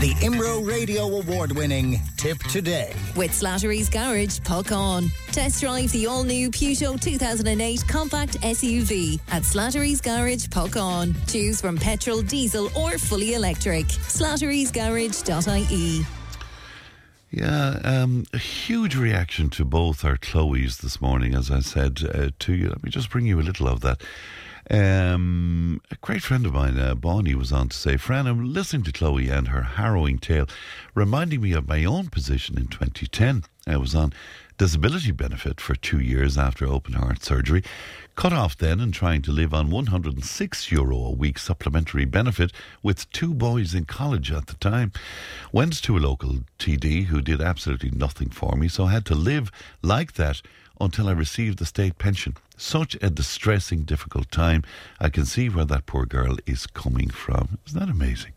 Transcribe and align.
The 0.00 0.14
Imro 0.20 0.64
Radio 0.64 1.08
Award 1.08 1.50
winning 1.50 1.98
Tipp 2.16 2.38
Today. 2.44 2.94
With 3.16 3.32
Slattery's 3.32 3.88
Garage, 3.88 4.38
Puckane. 4.38 5.10
Test 5.32 5.60
drive 5.60 5.90
the 5.90 6.06
all 6.06 6.22
new 6.22 6.52
Peugeot 6.52 7.00
2008 7.00 7.82
compact 7.88 8.40
SUV 8.42 9.18
at 9.32 9.42
Slattery's 9.42 10.00
Garage, 10.00 10.46
Puckane. 10.46 11.16
Choose 11.28 11.60
from 11.60 11.76
petrol, 11.76 12.22
diesel, 12.22 12.70
or 12.78 12.96
fully 12.96 13.34
electric. 13.34 13.86
Slattery's 13.86 14.70
Slattery'sGarage.ie. 14.70 16.06
Yeah, 17.32 17.80
um, 17.82 18.24
a 18.32 18.38
huge 18.38 18.94
reaction 18.94 19.50
to 19.50 19.64
both 19.64 20.04
our 20.04 20.16
Chloe's 20.16 20.78
this 20.78 21.00
morning, 21.00 21.34
as 21.34 21.50
I 21.50 21.58
said 21.58 22.08
uh, 22.14 22.30
to 22.38 22.54
you. 22.54 22.68
Let 22.68 22.84
me 22.84 22.90
just 22.90 23.10
bring 23.10 23.26
you 23.26 23.40
a 23.40 23.42
little 23.42 23.66
of 23.66 23.80
that. 23.80 24.00
Um, 24.70 25.80
a 25.90 25.96
great 25.96 26.22
friend 26.22 26.44
of 26.44 26.52
mine, 26.52 26.78
uh, 26.78 26.94
Bonnie, 26.94 27.34
was 27.34 27.52
on 27.52 27.70
to 27.70 27.76
say, 27.76 27.96
Fran, 27.96 28.26
I'm 28.26 28.52
listening 28.52 28.82
to 28.82 28.92
Chloe 28.92 29.30
and 29.30 29.48
her 29.48 29.62
harrowing 29.62 30.18
tale, 30.18 30.46
reminding 30.94 31.40
me 31.40 31.52
of 31.52 31.66
my 31.66 31.86
own 31.86 32.08
position 32.08 32.58
in 32.58 32.66
2010. 32.66 33.44
I 33.66 33.78
was 33.78 33.94
on 33.94 34.12
disability 34.58 35.12
benefit 35.12 35.58
for 35.58 35.74
two 35.74 36.00
years 36.00 36.36
after 36.36 36.66
open 36.66 36.94
heart 36.94 37.24
surgery, 37.24 37.62
cut 38.14 38.34
off 38.34 38.58
then 38.58 38.78
and 38.78 38.92
trying 38.92 39.22
to 39.22 39.32
live 39.32 39.54
on 39.54 39.70
106 39.70 40.70
euro 40.70 40.96
a 40.98 41.12
week 41.12 41.38
supplementary 41.38 42.04
benefit 42.04 42.52
with 42.82 43.10
two 43.10 43.32
boys 43.32 43.74
in 43.74 43.86
college 43.86 44.30
at 44.30 44.48
the 44.48 44.54
time. 44.54 44.92
Went 45.50 45.80
to 45.82 45.96
a 45.96 46.00
local 46.00 46.40
TD 46.58 47.06
who 47.06 47.22
did 47.22 47.40
absolutely 47.40 47.90
nothing 47.90 48.28
for 48.28 48.54
me, 48.54 48.68
so 48.68 48.84
I 48.84 48.92
had 48.92 49.06
to 49.06 49.14
live 49.14 49.50
like 49.80 50.14
that 50.14 50.42
until 50.78 51.08
I 51.08 51.12
received 51.12 51.58
the 51.58 51.66
state 51.66 51.96
pension. 51.96 52.36
Such 52.58 52.96
a 53.00 53.08
distressing, 53.08 53.84
difficult 53.84 54.30
time. 54.32 54.64
I 54.98 55.10
can 55.10 55.24
see 55.24 55.48
where 55.48 55.64
that 55.66 55.86
poor 55.86 56.04
girl 56.04 56.36
is 56.44 56.66
coming 56.66 57.08
from. 57.08 57.58
Isn't 57.66 57.78
that 57.78 57.88
amazing? 57.88 58.32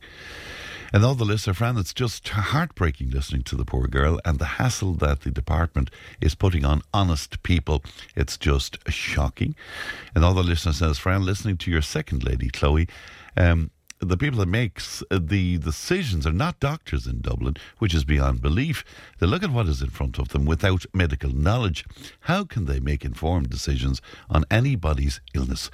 And 0.94 1.04
all 1.04 1.16
the 1.16 1.26
listener 1.26 1.56
friend, 1.56 1.80
it's 1.80 1.94
just 1.94 2.28
heartbreaking 2.28 3.10
listening 3.10 3.42
to 3.44 3.56
the 3.56 3.66
poor 3.66 3.88
girl 3.88 4.20
and 4.24 4.38
the 4.38 4.46
hassle 4.46 4.94
that 4.96 5.22
the 5.22 5.32
department 5.32 5.90
is 6.20 6.36
putting 6.36 6.66
on 6.66 6.84
honest 6.94 7.42
people. 7.44 7.84
It's 8.16 8.38
just 8.38 8.78
shocking. 8.90 9.56
And 10.14 10.24
all 10.24 10.36
the 10.36 10.44
listener 10.44 10.74
says, 10.74 11.00
Fran, 11.00 11.26
listening 11.26 11.58
to 11.58 11.72
your 11.72 11.82
second 11.82 12.24
lady, 12.24 12.50
Chloe, 12.50 12.88
um, 13.36 13.72
the 14.02 14.18
people 14.18 14.40
that 14.40 14.48
makes 14.48 15.04
uh, 15.12 15.20
the 15.22 15.60
decisions 15.60 16.26
are 16.26 16.34
not 16.34 16.60
doctors 16.60 17.06
in 17.06 17.22
Dublin, 17.22 17.56
which 17.78 17.94
is 17.94 18.04
beyond 18.04 18.42
belief. 18.42 18.84
They 19.20 19.28
look 19.28 19.44
at 19.44 19.52
what 19.52 19.68
is 19.68 19.82
in 19.82 19.92
front 19.92 20.18
of 20.18 20.30
them 20.30 20.46
without 20.46 20.86
medical 20.92 21.30
knowledge. 21.30 21.86
How 22.22 22.44
can 22.44 22.66
they 22.66 22.80
make 22.80 23.06
informed 23.06 23.50
decisions 23.52 24.02
on 24.28 24.46
anybody's 24.50 25.22
illness? 25.36 25.70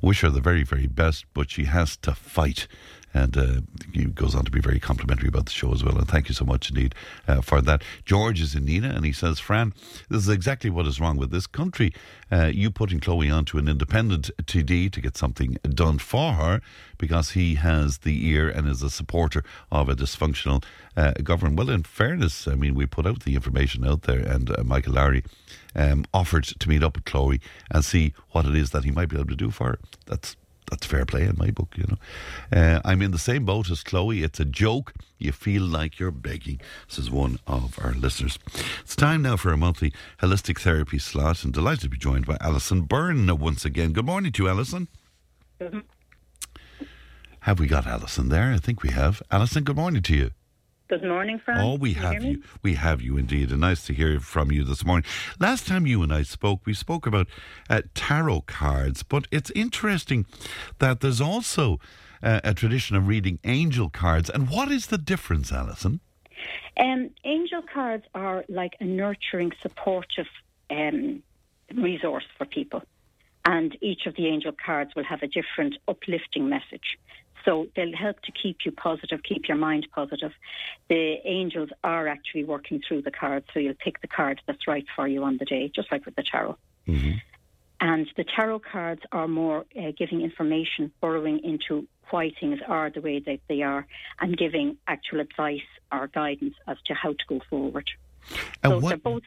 Wish 0.00 0.20
her 0.20 0.30
the 0.30 0.40
very, 0.40 0.62
very 0.62 0.86
best, 0.86 1.24
but 1.34 1.50
she 1.50 1.64
has 1.64 1.96
to 1.98 2.14
fight 2.14 2.68
and 3.14 3.36
uh, 3.36 3.60
he 3.92 4.04
goes 4.06 4.34
on 4.34 4.44
to 4.44 4.50
be 4.50 4.60
very 4.60 4.80
complimentary 4.80 5.28
about 5.28 5.46
the 5.46 5.52
show 5.52 5.72
as 5.72 5.84
well. 5.84 5.96
And 5.96 6.08
thank 6.08 6.28
you 6.28 6.34
so 6.34 6.44
much 6.44 6.68
indeed 6.68 6.94
uh, 7.28 7.40
for 7.40 7.62
that. 7.62 7.82
George 8.04 8.40
is 8.40 8.54
in 8.54 8.66
Nenagh, 8.66 8.94
and 8.94 9.04
he 9.04 9.12
says, 9.12 9.38
Fran, 9.38 9.72
this 10.10 10.22
is 10.22 10.28
exactly 10.28 10.68
what 10.68 10.86
is 10.86 11.00
wrong 11.00 11.16
with 11.16 11.30
this 11.30 11.46
country. 11.46 11.92
Uh, 12.30 12.50
you 12.52 12.70
putting 12.70 12.98
Chloe 12.98 13.30
onto 13.30 13.56
an 13.56 13.68
independent 13.68 14.30
TD 14.42 14.90
to 14.90 15.00
get 15.00 15.16
something 15.16 15.56
done 15.62 15.98
for 15.98 16.32
her 16.32 16.60
because 16.98 17.30
he 17.30 17.54
has 17.54 17.98
the 17.98 18.26
ear 18.26 18.48
and 18.48 18.68
is 18.68 18.82
a 18.82 18.90
supporter 18.90 19.44
of 19.70 19.88
a 19.88 19.94
dysfunctional 19.94 20.64
uh, 20.96 21.12
government. 21.22 21.56
Well, 21.56 21.70
in 21.70 21.84
fairness, 21.84 22.48
I 22.48 22.56
mean, 22.56 22.74
we 22.74 22.86
put 22.86 23.06
out 23.06 23.24
the 23.24 23.34
information 23.34 23.86
out 23.86 24.02
there, 24.02 24.20
and 24.20 24.50
uh, 24.50 24.64
Michael 24.64 24.94
Lowry 24.94 25.22
um, 25.76 26.04
offered 26.12 26.44
to 26.44 26.68
meet 26.68 26.82
up 26.82 26.96
with 26.96 27.04
Chloe 27.04 27.40
and 27.70 27.84
see 27.84 28.14
what 28.30 28.46
it 28.46 28.54
is 28.54 28.70
that 28.70 28.84
he 28.84 28.90
might 28.90 29.08
be 29.08 29.16
able 29.16 29.28
to 29.28 29.36
do 29.36 29.50
for 29.50 29.66
her. 29.66 29.78
That's 30.06 30.36
that's 30.70 30.86
fair 30.86 31.04
play 31.04 31.24
in 31.24 31.36
my 31.38 31.50
book, 31.50 31.74
you 31.76 31.84
know. 31.88 31.98
Uh, 32.58 32.80
I'm 32.84 33.02
in 33.02 33.10
the 33.10 33.18
same 33.18 33.44
boat 33.44 33.70
as 33.70 33.82
Chloe. 33.82 34.22
It's 34.22 34.40
a 34.40 34.44
joke. 34.44 34.94
You 35.18 35.32
feel 35.32 35.62
like 35.62 35.98
you're 35.98 36.10
begging, 36.10 36.60
says 36.88 37.10
one 37.10 37.38
of 37.46 37.78
our 37.82 37.92
listeners. 37.92 38.38
It's 38.80 38.96
time 38.96 39.22
now 39.22 39.36
for 39.36 39.52
a 39.52 39.56
monthly 39.56 39.92
holistic 40.20 40.58
therapy 40.60 40.98
slot, 40.98 41.44
and 41.44 41.52
delighted 41.52 41.82
to 41.82 41.88
be 41.90 41.96
joined 41.96 42.26
by 42.26 42.36
Alison 42.40 42.82
Byrne 42.82 43.26
once 43.38 43.64
again. 43.64 43.92
Good 43.92 44.06
morning 44.06 44.32
to 44.32 44.42
you, 44.44 44.48
Alison. 44.48 44.88
Mm-hmm. 45.60 45.80
Have 47.40 47.60
we 47.60 47.66
got 47.66 47.86
Alison 47.86 48.30
there? 48.30 48.52
I 48.52 48.58
think 48.58 48.82
we 48.82 48.90
have. 48.90 49.22
Alison, 49.30 49.64
good 49.64 49.76
morning 49.76 50.02
to 50.02 50.14
you. 50.14 50.30
Good 50.86 51.02
morning, 51.02 51.40
Fran. 51.42 51.60
Oh, 51.60 51.76
we 51.76 51.94
have 51.94 52.22
you. 52.22 52.42
We 52.62 52.74
have 52.74 53.00
you 53.00 53.16
indeed, 53.16 53.50
and 53.50 53.62
nice 53.62 53.86
to 53.86 53.94
hear 53.94 54.20
from 54.20 54.52
you 54.52 54.64
this 54.64 54.84
morning. 54.84 55.08
Last 55.40 55.66
time 55.66 55.86
you 55.86 56.02
and 56.02 56.12
I 56.12 56.22
spoke, 56.24 56.66
we 56.66 56.74
spoke 56.74 57.06
about 57.06 57.26
uh, 57.70 57.82
tarot 57.94 58.42
cards, 58.42 59.02
but 59.02 59.26
it's 59.30 59.50
interesting 59.52 60.26
that 60.80 61.00
there's 61.00 61.22
also 61.22 61.80
uh, 62.22 62.40
a 62.44 62.52
tradition 62.52 62.96
of 62.96 63.08
reading 63.08 63.38
angel 63.44 63.88
cards. 63.88 64.28
And 64.28 64.50
what 64.50 64.70
is 64.70 64.88
the 64.88 64.98
difference, 64.98 65.50
Alison? 65.50 66.00
Um, 66.78 67.08
angel 67.24 67.62
cards 67.62 68.04
are 68.14 68.44
like 68.50 68.74
a 68.78 68.84
nurturing, 68.84 69.52
supportive 69.62 70.28
um, 70.68 71.22
resource 71.74 72.24
for 72.36 72.44
people, 72.44 72.82
and 73.46 73.74
each 73.80 74.04
of 74.04 74.16
the 74.16 74.26
angel 74.26 74.52
cards 74.52 74.94
will 74.94 75.04
have 75.04 75.22
a 75.22 75.28
different 75.28 75.76
uplifting 75.88 76.50
message. 76.50 76.98
So 77.44 77.66
they'll 77.76 77.96
help 77.96 78.20
to 78.22 78.32
keep 78.32 78.58
you 78.64 78.72
positive, 78.72 79.22
keep 79.22 79.48
your 79.48 79.56
mind 79.56 79.86
positive. 79.94 80.32
The 80.88 81.16
angels 81.24 81.70
are 81.82 82.08
actually 82.08 82.44
working 82.44 82.80
through 82.86 83.02
the 83.02 83.10
cards, 83.10 83.46
so 83.52 83.60
you'll 83.60 83.74
pick 83.74 84.00
the 84.00 84.08
card 84.08 84.40
that's 84.46 84.66
right 84.66 84.86
for 84.96 85.06
you 85.06 85.24
on 85.24 85.36
the 85.36 85.44
day, 85.44 85.70
just 85.74 85.92
like 85.92 86.06
with 86.06 86.16
the 86.16 86.22
tarot. 86.22 86.56
Mm-hmm. 86.88 87.18
And 87.80 88.06
the 88.16 88.24
tarot 88.24 88.60
cards 88.60 89.02
are 89.12 89.28
more 89.28 89.66
uh, 89.78 89.92
giving 89.98 90.22
information, 90.22 90.90
burrowing 91.02 91.40
into 91.44 91.86
why 92.10 92.32
things 92.40 92.60
are 92.66 92.88
the 92.88 93.00
way 93.00 93.18
that 93.18 93.40
they 93.48 93.62
are, 93.62 93.86
and 94.20 94.36
giving 94.36 94.78
actual 94.86 95.20
advice 95.20 95.60
or 95.92 96.06
guidance 96.06 96.54
as 96.66 96.78
to 96.86 96.94
how 96.94 97.12
to 97.12 97.24
go 97.28 97.40
forward. 97.50 97.90
And 98.62 98.72
so 98.72 98.78
what, 98.78 98.88
they're 98.88 98.96
both 98.96 99.22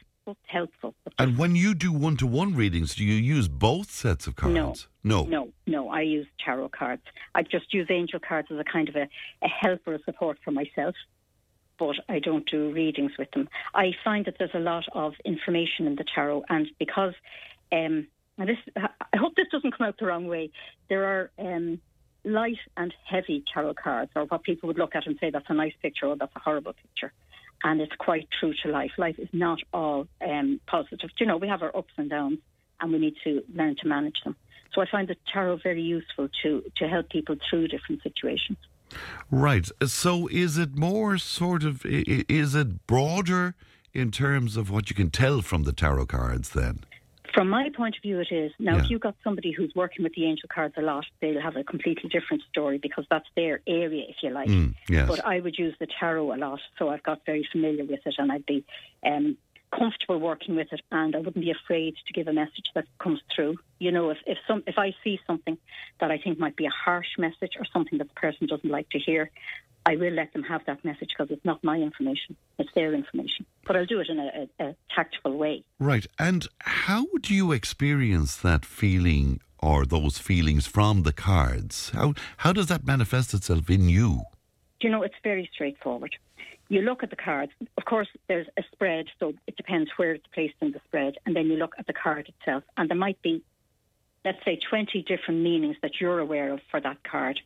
helpful. 0.45 0.95
And 1.17 1.37
when 1.37 1.55
you 1.55 1.73
do 1.73 1.91
one 1.91 2.17
to 2.17 2.27
one 2.27 2.55
readings, 2.55 2.95
do 2.95 3.03
you 3.03 3.15
use 3.15 3.47
both 3.47 3.91
sets 3.91 4.27
of 4.27 4.35
cards? 4.35 4.87
No. 5.03 5.23
No. 5.23 5.23
No, 5.23 5.49
no. 5.65 5.89
I 5.89 6.01
use 6.01 6.27
tarot 6.43 6.69
cards. 6.69 7.03
I 7.35 7.43
just 7.43 7.73
use 7.73 7.87
angel 7.89 8.19
cards 8.19 8.49
as 8.51 8.57
a 8.57 8.63
kind 8.63 8.89
of 8.89 8.95
a, 8.95 9.07
a 9.43 9.47
help 9.47 9.81
or 9.85 9.93
a 9.93 10.03
support 10.03 10.39
for 10.43 10.51
myself. 10.51 10.95
But 11.79 11.95
I 12.09 12.19
don't 12.19 12.49
do 12.49 12.71
readings 12.71 13.11
with 13.19 13.29
them. 13.31 13.47
I 13.75 13.91
find 14.03 14.25
that 14.25 14.35
there's 14.39 14.55
a 14.55 14.59
lot 14.59 14.85
of 14.93 15.13
information 15.23 15.85
in 15.85 15.95
the 15.95 16.05
tarot, 16.15 16.43
and 16.49 16.67
because 16.79 17.13
um, 17.71 18.07
and 18.39 18.49
this, 18.49 18.57
I 18.75 19.17
hope 19.17 19.35
this 19.35 19.47
doesn't 19.51 19.77
come 19.77 19.87
out 19.87 19.97
the 19.99 20.07
wrong 20.07 20.27
way. 20.27 20.49
There 20.89 21.05
are 21.05 21.31
um, 21.37 21.79
light 22.23 22.57
and 22.77 22.93
heavy 23.05 23.43
tarot 23.53 23.75
cards, 23.75 24.11
or 24.15 24.25
what 24.25 24.41
people 24.41 24.67
would 24.67 24.79
look 24.79 24.95
at 24.95 25.05
and 25.05 25.17
say 25.19 25.29
that's 25.29 25.45
a 25.49 25.53
nice 25.53 25.73
picture 25.81 26.07
or 26.07 26.15
that's 26.15 26.35
a 26.35 26.39
horrible 26.39 26.73
picture 26.73 27.13
and 27.63 27.81
it's 27.81 27.95
quite 27.97 28.27
true 28.39 28.53
to 28.63 28.69
life. 28.69 28.91
Life 28.97 29.19
is 29.19 29.29
not 29.33 29.59
all 29.73 30.07
um, 30.21 30.59
positive. 30.67 31.09
You 31.19 31.25
know, 31.25 31.37
we 31.37 31.47
have 31.47 31.61
our 31.61 31.75
ups 31.75 31.93
and 31.97 32.09
downs, 32.09 32.39
and 32.79 32.91
we 32.91 32.99
need 32.99 33.15
to 33.23 33.43
learn 33.53 33.75
to 33.81 33.87
manage 33.87 34.21
them. 34.23 34.35
So 34.73 34.81
I 34.81 34.85
find 34.89 35.07
the 35.07 35.15
tarot 35.31 35.57
very 35.63 35.81
useful 35.81 36.29
to 36.43 36.63
to 36.77 36.87
help 36.87 37.09
people 37.09 37.35
through 37.49 37.69
different 37.69 38.03
situations. 38.03 38.57
Right. 39.31 39.69
So 39.85 40.27
is 40.27 40.57
it 40.57 40.75
more 40.75 41.17
sort 41.17 41.63
of 41.63 41.81
is 41.85 42.55
it 42.55 42.85
broader 42.87 43.55
in 43.93 44.11
terms 44.11 44.55
of 44.57 44.69
what 44.69 44.89
you 44.89 44.95
can 44.95 45.09
tell 45.09 45.41
from 45.41 45.63
the 45.63 45.73
tarot 45.73 46.05
cards 46.07 46.49
then? 46.49 46.81
From 47.33 47.49
my 47.49 47.69
point 47.75 47.95
of 47.95 48.01
view, 48.01 48.19
it 48.19 48.31
is. 48.31 48.51
Now, 48.59 48.77
yeah. 48.77 48.83
if 48.83 48.89
you've 48.89 49.01
got 49.01 49.15
somebody 49.23 49.51
who's 49.51 49.71
working 49.75 50.03
with 50.03 50.13
the 50.13 50.25
angel 50.25 50.49
cards 50.53 50.75
a 50.77 50.81
lot, 50.81 51.05
they'll 51.21 51.41
have 51.41 51.55
a 51.55 51.63
completely 51.63 52.09
different 52.09 52.43
story 52.49 52.77
because 52.77 53.05
that's 53.09 53.27
their 53.35 53.61
area, 53.67 54.05
if 54.07 54.15
you 54.23 54.29
like. 54.29 54.49
Mm, 54.49 54.75
yes. 54.89 55.07
But 55.07 55.25
I 55.25 55.39
would 55.39 55.57
use 55.57 55.75
the 55.79 55.87
tarot 55.99 56.33
a 56.33 56.37
lot, 56.37 56.59
so 56.79 56.89
I've 56.89 57.03
got 57.03 57.25
very 57.25 57.47
familiar 57.51 57.85
with 57.85 57.99
it 58.05 58.15
and 58.17 58.31
I'd 58.31 58.45
be 58.45 58.65
um, 59.05 59.37
comfortable 59.71 60.19
working 60.19 60.55
with 60.55 60.71
it 60.71 60.81
and 60.91 61.15
I 61.15 61.19
wouldn't 61.19 61.43
be 61.43 61.51
afraid 61.51 61.95
to 62.05 62.13
give 62.13 62.27
a 62.27 62.33
message 62.33 62.71
that 62.73 62.85
comes 62.99 63.19
through. 63.33 63.57
You 63.79 63.91
know, 63.91 64.09
if, 64.09 64.17
if 64.25 64.37
some 64.47 64.63
if 64.67 64.77
I 64.77 64.93
see 65.03 65.19
something 65.27 65.57
that 65.99 66.11
I 66.11 66.17
think 66.17 66.39
might 66.39 66.55
be 66.55 66.65
a 66.65 66.69
harsh 66.71 67.17
message 67.17 67.53
or 67.59 67.65
something 67.65 67.97
that 67.99 68.07
the 68.07 68.13
person 68.13 68.47
doesn't 68.47 68.69
like 68.69 68.89
to 68.91 68.99
hear, 68.99 69.29
I 69.85 69.95
will 69.95 70.11
let 70.11 70.33
them 70.33 70.43
have 70.43 70.65
that 70.65 70.83
message 70.83 71.09
because 71.17 71.31
it's 71.31 71.45
not 71.45 71.63
my 71.63 71.77
information, 71.77 72.35
it's 72.57 72.69
their 72.75 72.93
information. 72.93 73.45
But 73.65 73.77
I'll 73.77 73.85
do 73.85 74.01
it 74.01 74.09
in 74.09 74.19
a, 74.19 74.47
a, 74.59 74.65
a 74.65 74.75
tactful 74.93 75.37
way. 75.37 75.63
Right. 75.79 76.05
And 76.19 76.45
how 76.59 77.05
do 77.21 77.33
you 77.33 77.53
experience 77.53 78.35
that 78.35 78.65
feeling 78.65 79.39
or 79.59 79.85
those 79.85 80.17
feelings 80.17 80.67
from 80.67 81.03
the 81.03 81.13
cards? 81.13 81.91
How, 81.91 82.15
how 82.37 82.51
does 82.51 82.67
that 82.67 82.85
manifest 82.85 83.33
itself 83.33 83.69
in 83.69 83.87
you? 83.87 84.23
Do 84.79 84.87
you 84.87 84.91
know, 84.91 85.03
it's 85.03 85.15
very 85.23 85.49
straightforward. 85.53 86.13
You 86.69 86.81
look 86.81 87.03
at 87.03 87.09
the 87.09 87.15
cards. 87.15 87.51
Of 87.77 87.85
course, 87.85 88.07
there's 88.27 88.47
a 88.57 88.63
spread, 88.71 89.05
so 89.19 89.33
it 89.47 89.55
depends 89.55 89.89
where 89.97 90.13
it's 90.13 90.27
placed 90.33 90.55
in 90.61 90.71
the 90.71 90.81
spread. 90.85 91.15
And 91.25 91.35
then 91.35 91.47
you 91.47 91.55
look 91.55 91.75
at 91.79 91.87
the 91.87 91.93
card 91.93 92.29
itself, 92.29 92.63
and 92.75 92.89
there 92.89 92.97
might 92.97 93.21
be 93.21 93.43
let's 94.25 94.43
say 94.43 94.59
20 94.69 95.03
different 95.03 95.41
meanings 95.41 95.77
that 95.81 95.91
you're 96.01 96.19
aware 96.19 96.51
of 96.51 96.59
for 96.69 96.81
that 96.81 96.97
card 97.09 97.39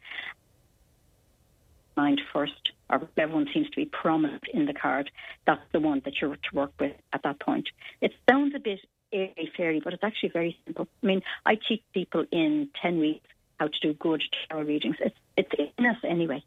mind 1.96 2.22
first, 2.34 2.72
or 2.90 3.00
whichever 3.00 3.34
one 3.34 3.48
seems 3.54 3.70
to 3.70 3.76
be 3.76 3.86
prominent 3.86 4.44
in 4.54 4.66
the 4.66 4.74
card, 4.74 5.12
that's 5.46 5.62
the 5.74 5.80
one 5.80 6.02
that 6.06 6.14
you're 6.20 6.36
to 6.36 6.56
work 6.56 6.72
with 6.80 6.96
at 7.14 7.22
that 7.24 7.40
point. 7.40 7.68
It 8.00 8.14
sounds 8.30 8.54
a 8.56 8.60
bit 8.60 8.80
airy 9.14 9.52
fairy, 9.56 9.82
but 9.84 9.94
it's 9.94 10.04
actually 10.04 10.30
very 10.30 10.58
simple. 10.66 10.88
I 11.04 11.06
mean, 11.06 11.22
I 11.46 11.56
teach 11.68 11.84
people 11.94 12.26
in 12.32 12.70
10 12.82 13.00
weeks 13.00 13.28
how 13.60 13.68
to 13.68 13.80
do 13.82 13.94
good 13.94 14.24
tarot 14.50 14.64
readings. 14.64 14.96
It's, 15.00 15.16
it's 15.38 15.72
in 15.78 15.86
us 15.86 15.98
anyway. 16.04 16.44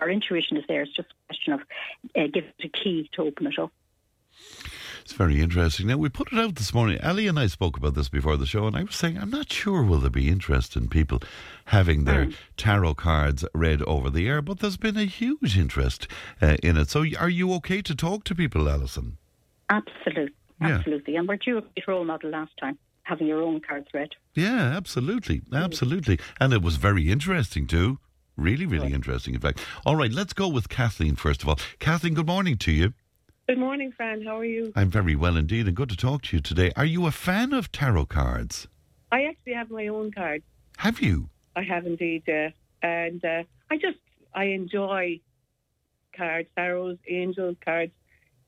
Our 0.00 0.10
intuition 0.10 0.56
is 0.56 0.64
there. 0.68 0.82
It's 0.82 0.92
just 0.94 1.08
a 1.10 1.26
question 1.28 1.52
of 1.54 1.60
uh, 2.16 2.26
giving 2.32 2.50
it 2.58 2.64
a 2.64 2.68
key 2.68 3.10
to 3.14 3.22
open 3.22 3.46
it 3.46 3.58
up. 3.58 3.72
It's 5.02 5.12
very 5.12 5.40
interesting. 5.40 5.86
Now, 5.88 5.98
we 5.98 6.08
put 6.08 6.32
it 6.32 6.38
out 6.38 6.54
this 6.56 6.72
morning. 6.72 6.98
Ali 7.02 7.26
and 7.28 7.38
I 7.38 7.46
spoke 7.46 7.76
about 7.76 7.94
this 7.94 8.08
before 8.08 8.36
the 8.38 8.46
show, 8.46 8.66
and 8.66 8.74
I 8.76 8.82
was 8.84 8.96
saying, 8.96 9.18
I'm 9.18 9.30
not 9.30 9.52
sure 9.52 9.82
will 9.82 9.98
there 9.98 10.10
be 10.10 10.28
interest 10.28 10.76
in 10.76 10.88
people 10.88 11.20
having 11.66 12.04
their 12.04 12.26
Mm. 12.26 12.34
tarot 12.56 12.94
cards 12.94 13.44
read 13.52 13.82
over 13.82 14.08
the 14.08 14.26
air, 14.26 14.40
but 14.40 14.60
there's 14.60 14.78
been 14.78 14.96
a 14.96 15.04
huge 15.04 15.58
interest 15.58 16.08
uh, 16.40 16.56
in 16.62 16.76
it. 16.78 16.88
So, 16.88 17.04
are 17.18 17.28
you 17.28 17.52
okay 17.54 17.82
to 17.82 17.94
talk 17.94 18.24
to 18.24 18.34
people, 18.34 18.68
Alison? 18.68 19.18
Absolutely, 19.68 20.32
Yeah. 20.60 20.68
absolutely. 20.78 21.16
And 21.16 21.28
we're 21.28 21.36
due 21.36 21.58
a 21.58 21.60
great 21.60 21.86
role 21.86 22.04
model 22.04 22.30
last 22.30 22.56
time, 22.58 22.78
having 23.02 23.26
your 23.26 23.42
own 23.42 23.60
cards 23.60 23.88
read. 23.92 24.10
Yeah, 24.34 24.74
absolutely. 24.74 25.42
Absolutely. 25.52 26.18
And 26.40 26.52
it 26.54 26.62
was 26.62 26.76
very 26.76 27.10
interesting, 27.10 27.66
too. 27.66 27.98
Really, 28.36 28.66
really 28.66 28.92
interesting, 28.92 29.34
in 29.34 29.40
fact. 29.40 29.60
All 29.86 29.96
right, 29.96 30.10
let's 30.10 30.32
go 30.32 30.48
with 30.48 30.68
Kathleen 30.68 31.14
first 31.16 31.42
of 31.42 31.48
all. 31.48 31.58
Kathleen, 31.78 32.14
good 32.14 32.26
morning 32.26 32.58
to 32.58 32.72
you. 32.72 32.92
Good 33.48 33.58
morning, 33.58 33.92
Fran. 33.92 34.22
How 34.22 34.38
are 34.38 34.44
you? 34.44 34.72
I'm 34.74 34.90
very 34.90 35.14
well 35.14 35.36
indeed, 35.36 35.66
and 35.66 35.76
good 35.76 35.90
to 35.90 35.96
talk 35.96 36.22
to 36.22 36.36
you 36.36 36.42
today. 36.42 36.72
Are 36.76 36.84
you 36.84 37.06
a 37.06 37.10
fan 37.10 37.52
of 37.52 37.70
tarot 37.70 38.06
cards? 38.06 38.66
I 39.12 39.24
actually 39.24 39.52
have 39.52 39.70
my 39.70 39.86
own 39.86 40.10
card. 40.10 40.42
Have 40.78 41.00
you? 41.00 41.28
I 41.54 41.62
have 41.62 41.86
indeed, 41.86 42.24
uh, 42.28 42.48
and 42.82 43.24
uh, 43.24 43.44
I 43.70 43.76
just 43.76 43.98
I 44.34 44.46
enjoy 44.46 45.20
cards, 46.16 46.48
tarots, 46.56 46.98
angel 47.08 47.54
cards. 47.64 47.92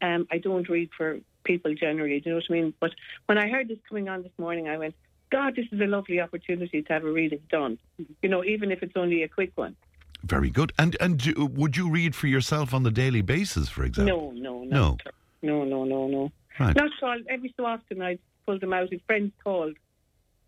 Um, 0.03 0.27
I 0.33 0.39
don't 0.39 0.69
read 0.69 0.91
for 0.97 1.21
people 1.45 1.75
generally. 1.75 2.21
Do 2.21 2.31
you 2.31 2.35
know 2.35 2.43
what 2.49 2.51
I 2.51 2.53
mean? 2.53 2.75
But 2.81 2.91
when 3.27 3.39
I 3.39 3.49
heard 3.49 3.69
this 3.69 3.79
coming 3.89 4.09
on 4.09 4.23
this 4.23 4.33
morning, 4.39 4.69
I 4.69 4.79
went, 4.79 4.95
God, 5.31 5.57
this 5.57 5.67
is 5.73 5.81
a 5.81 5.87
lovely 5.87 6.21
opportunity 6.21 6.83
to 6.83 6.93
have 6.93 7.05
a 7.05 7.11
reading 7.11 7.41
done. 7.51 7.79
You 8.23 8.29
know, 8.29 8.45
even 8.45 8.71
if 8.71 8.83
it's 8.83 8.97
only 8.97 9.23
a 9.23 9.29
quick 9.29 9.53
one. 9.57 9.77
Very 10.25 10.51
good. 10.51 10.73
And 10.79 10.97
and 11.01 11.19
do, 11.19 11.47
would 11.47 11.77
you 11.77 11.91
read 11.91 12.15
for 12.15 12.27
yourself 12.27 12.73
on 12.75 12.83
the 12.83 12.91
daily 12.91 13.23
basis, 13.23 13.69
for 13.69 13.85
example? 13.85 14.33
No, 14.35 14.65
no, 14.65 14.65
No. 14.65 14.97
no, 15.43 15.65
no, 15.65 15.85
no, 15.85 15.85
no, 15.85 16.07
no. 16.09 16.33
Right. 16.59 16.75
Not 16.75 16.87
at 16.87 17.03
all. 17.03 17.19
Every 17.29 17.53
so 17.57 17.67
often 17.67 18.01
I 18.03 18.19
pull 18.47 18.59
them 18.59 18.73
out. 18.73 18.93
If 18.93 19.03
friends 19.07 19.33
called, 19.45 19.77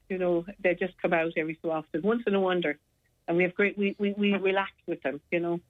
you 0.09 0.17
know, 0.19 0.47
they 0.63 0.75
just 0.75 0.95
come 1.03 1.13
out 1.13 1.33
every 1.37 1.59
so 1.61 1.71
often, 1.71 2.03
once 2.03 2.23
in 2.27 2.35
a 2.35 2.41
wonder. 2.41 2.79
And 3.27 3.37
we 3.37 3.43
have 3.43 3.55
great, 3.55 3.77
we, 3.77 3.95
we, 3.99 4.15
we 4.17 4.33
relax 4.35 4.73
with 4.87 5.03
them, 5.03 5.21
you 5.31 5.39
know. 5.41 5.61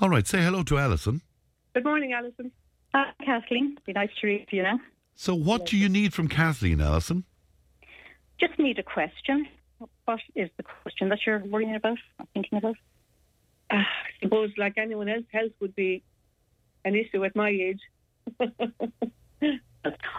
All 0.00 0.08
right. 0.08 0.26
Say 0.26 0.40
hello 0.42 0.62
to 0.62 0.78
Alison. 0.78 1.20
Good 1.74 1.84
morning, 1.84 2.12
Alison. 2.14 2.50
Hi, 2.94 3.12
Kathleen. 3.24 3.76
Be 3.84 3.92
nice 3.92 4.08
to 4.20 4.26
read 4.26 4.46
you 4.50 4.62
now. 4.62 4.80
So, 5.14 5.34
what 5.34 5.66
do 5.66 5.76
you 5.76 5.90
need 5.90 6.14
from 6.14 6.26
Kathleen, 6.28 6.80
Alison? 6.80 7.24
Just 8.44 8.58
need 8.58 8.78
a 8.78 8.82
question. 8.82 9.46
What 10.04 10.20
is 10.34 10.48
the 10.56 10.64
question 10.82 11.08
that 11.10 11.20
you're 11.26 11.38
worrying 11.38 11.74
about, 11.74 11.98
or 12.18 12.26
thinking 12.34 12.58
about? 12.58 12.76
Uh, 13.70 13.76
I 13.76 14.10
suppose, 14.22 14.50
like 14.58 14.74
anyone 14.76 15.08
else, 15.08 15.24
health 15.32 15.52
would 15.60 15.74
be 15.74 16.02
an 16.84 16.94
issue 16.94 17.24
at 17.24 17.34
my 17.36 17.50
age. 17.50 17.80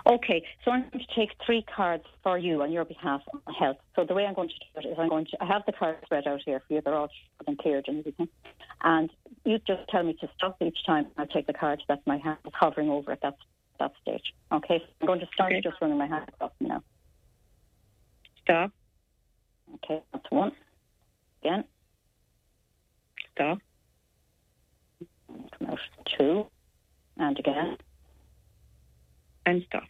Okay, 0.05 0.43
so 0.65 0.71
I'm 0.71 0.81
going 0.91 1.05
to 1.05 1.15
take 1.15 1.29
three 1.45 1.63
cards 1.73 2.03
for 2.21 2.37
you 2.37 2.61
on 2.61 2.71
your 2.73 2.83
behalf 2.83 3.21
on 3.47 3.53
health. 3.53 3.77
So 3.95 4.03
the 4.05 4.13
way 4.13 4.25
I'm 4.25 4.33
going 4.33 4.49
to 4.49 4.81
do 4.81 4.89
it 4.89 4.91
is 4.91 4.97
I'm 4.99 5.07
going 5.07 5.25
to 5.31 5.37
I 5.41 5.45
have 5.45 5.61
the 5.65 5.71
cards 5.71 6.01
read 6.11 6.27
out 6.27 6.41
here 6.45 6.61
for 6.67 6.73
you. 6.73 6.81
They're 6.83 6.93
all 6.93 7.07
and 7.47 7.57
cleared 7.57 7.85
and 7.87 7.99
everything. 7.99 8.27
And 8.83 9.09
you 9.45 9.59
just 9.65 9.87
tell 9.89 10.03
me 10.03 10.17
to 10.19 10.27
stop 10.35 10.57
each 10.61 10.79
time. 10.85 11.07
I'll 11.17 11.27
take 11.27 11.47
the 11.47 11.53
card 11.53 11.81
that 11.87 11.99
my 12.05 12.17
hand 12.17 12.39
is 12.45 12.51
hovering 12.53 12.89
over 12.89 13.13
at 13.13 13.21
that 13.21 13.35
that 13.79 13.93
stage. 14.01 14.33
Okay, 14.51 14.79
so 14.79 14.85
I'm 14.99 15.07
going 15.07 15.21
to 15.21 15.27
start 15.33 15.53
Okay. 15.53 15.61
just 15.61 15.77
running 15.81 15.97
my 15.97 16.07
hand 16.07 16.25
across 16.27 16.51
them 16.59 16.67
now. 16.67 16.83
Stop, 18.43 18.71
Okay, 19.75 20.01
that's 20.11 20.29
one. 20.29 20.51
Again, 21.43 21.63
out 23.39 23.59
two, 26.17 26.45
and 27.17 27.39
again. 27.39 27.77
and 29.45 29.63
stop. 29.67 29.83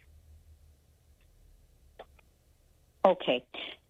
Okay. 3.06 3.44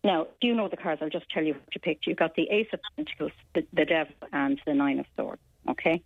Now, 0.04 0.28
do 0.42 0.48
you 0.48 0.56
know 0.56 0.68
the 0.68 0.78
cards? 0.78 1.02
I'll 1.02 1.10
just 1.10 1.30
tell 1.30 1.44
you 1.44 1.54
what 1.54 1.64
you 1.74 1.80
picked. 1.80 2.08
You've 2.08 2.18
got 2.18 2.36
the 2.36 2.50
Ace 2.50 2.68
of 2.74 2.80
Pentacles, 2.96 3.32
the, 3.56 3.66
the 3.72 3.86
Devil, 3.86 4.14
and 4.34 4.60
the 4.66 4.74
Nine 4.74 5.00
of 5.00 5.06
Swords. 5.16 5.42
Okay. 5.70 6.02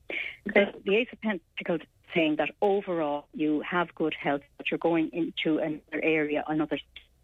The, 0.46 0.74
the 0.86 0.96
Ace 0.98 1.08
of 1.12 1.22
Pentacles 1.22 1.82
saying 2.14 2.36
that 2.38 2.50
overall 2.62 3.28
you 3.34 3.62
have 3.62 3.94
good 3.96 4.14
health, 4.14 4.42
but 4.58 4.70
you're 4.70 4.78
going 4.78 5.10
into 5.14 5.58
another 5.58 6.04
area, 6.04 6.44
another 6.48 6.80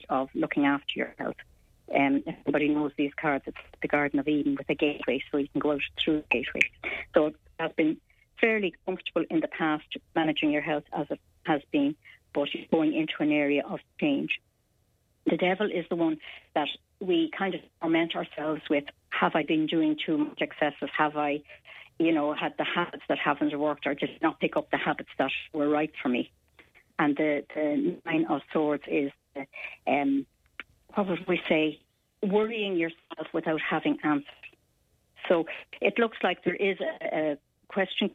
of 0.10 0.30
looking 0.34 0.66
after 0.66 0.94
your 0.96 1.14
health. 1.18 1.36
Um, 1.94 2.24
everybody 2.28 2.70
knows 2.70 2.92
these 2.98 3.14
cards. 3.20 3.44
It's 3.48 3.58
the 3.82 3.88
Garden 3.88 4.20
of 4.20 4.28
Eden 4.28 4.56
with 4.56 4.70
a 4.70 4.76
gateway, 4.76 5.24
so 5.32 5.38
you 5.38 5.48
can 5.50 5.60
go 5.60 5.74
out 5.74 5.82
through 6.04 6.22
the 6.22 6.26
gateway. 6.30 6.62
So 7.14 7.28
it 7.28 7.36
has 7.60 7.72
been 7.74 7.98
fairly 8.40 8.74
comfortable 8.86 9.26
in 9.30 9.40
the 9.42 9.48
past 9.48 9.86
managing 10.16 10.52
your 10.52 10.62
health 10.62 10.84
as 10.92 11.08
it 11.10 11.20
has 11.46 11.62
been, 11.72 11.96
but 12.34 12.50
going 12.72 12.94
into 12.94 13.14
an 13.20 13.32
area 13.32 13.64
of 13.68 13.80
change. 14.00 14.40
The 15.26 15.38
devil 15.38 15.70
is 15.72 15.86
the 15.90 15.96
one 15.96 16.18
that 16.56 16.68
we 17.00 17.32
kind 17.38 17.56
of 17.56 17.62
torment 17.82 18.16
ourselves 18.16 18.62
with. 18.70 18.86
Have 19.10 19.36
I 19.36 19.44
been 19.44 19.68
doing 19.68 19.98
too 20.06 20.18
much 20.18 20.42
excessive? 20.42 20.90
Have 20.98 21.16
I, 21.16 21.42
you 22.00 22.12
know, 22.12 22.34
had 22.34 22.54
the 22.58 22.66
habits 22.66 23.04
that 23.08 23.20
haven't 23.20 23.58
worked 23.58 23.86
or 23.86 23.94
did 23.94 24.10
not 24.22 24.40
pick 24.40 24.58
up 24.58 24.72
the 24.72 24.78
habits 24.78 25.10
that 25.18 25.32
were 25.54 25.70
right 25.70 25.92
for 26.02 26.10
me? 26.10 26.32
And 27.00 27.16
the, 27.16 27.44
the 27.54 27.98
nine 28.06 28.26
of 28.30 28.42
swords 28.52 28.84
is, 28.88 29.12
um, 29.88 30.26
what 30.94 31.08
would 31.08 31.28
we 31.28 31.42
say, 31.48 31.80
worrying 32.22 32.76
yourself 32.78 33.28
without 33.34 33.62
having 33.62 33.98
answers. 34.04 34.28
So 35.28 35.46
it 35.82 35.98
looks 35.98 36.18
like 36.24 36.44
there 36.44 36.56
is 36.56 36.78
a, 36.80 37.18
a 37.18 37.38
question 37.68 38.12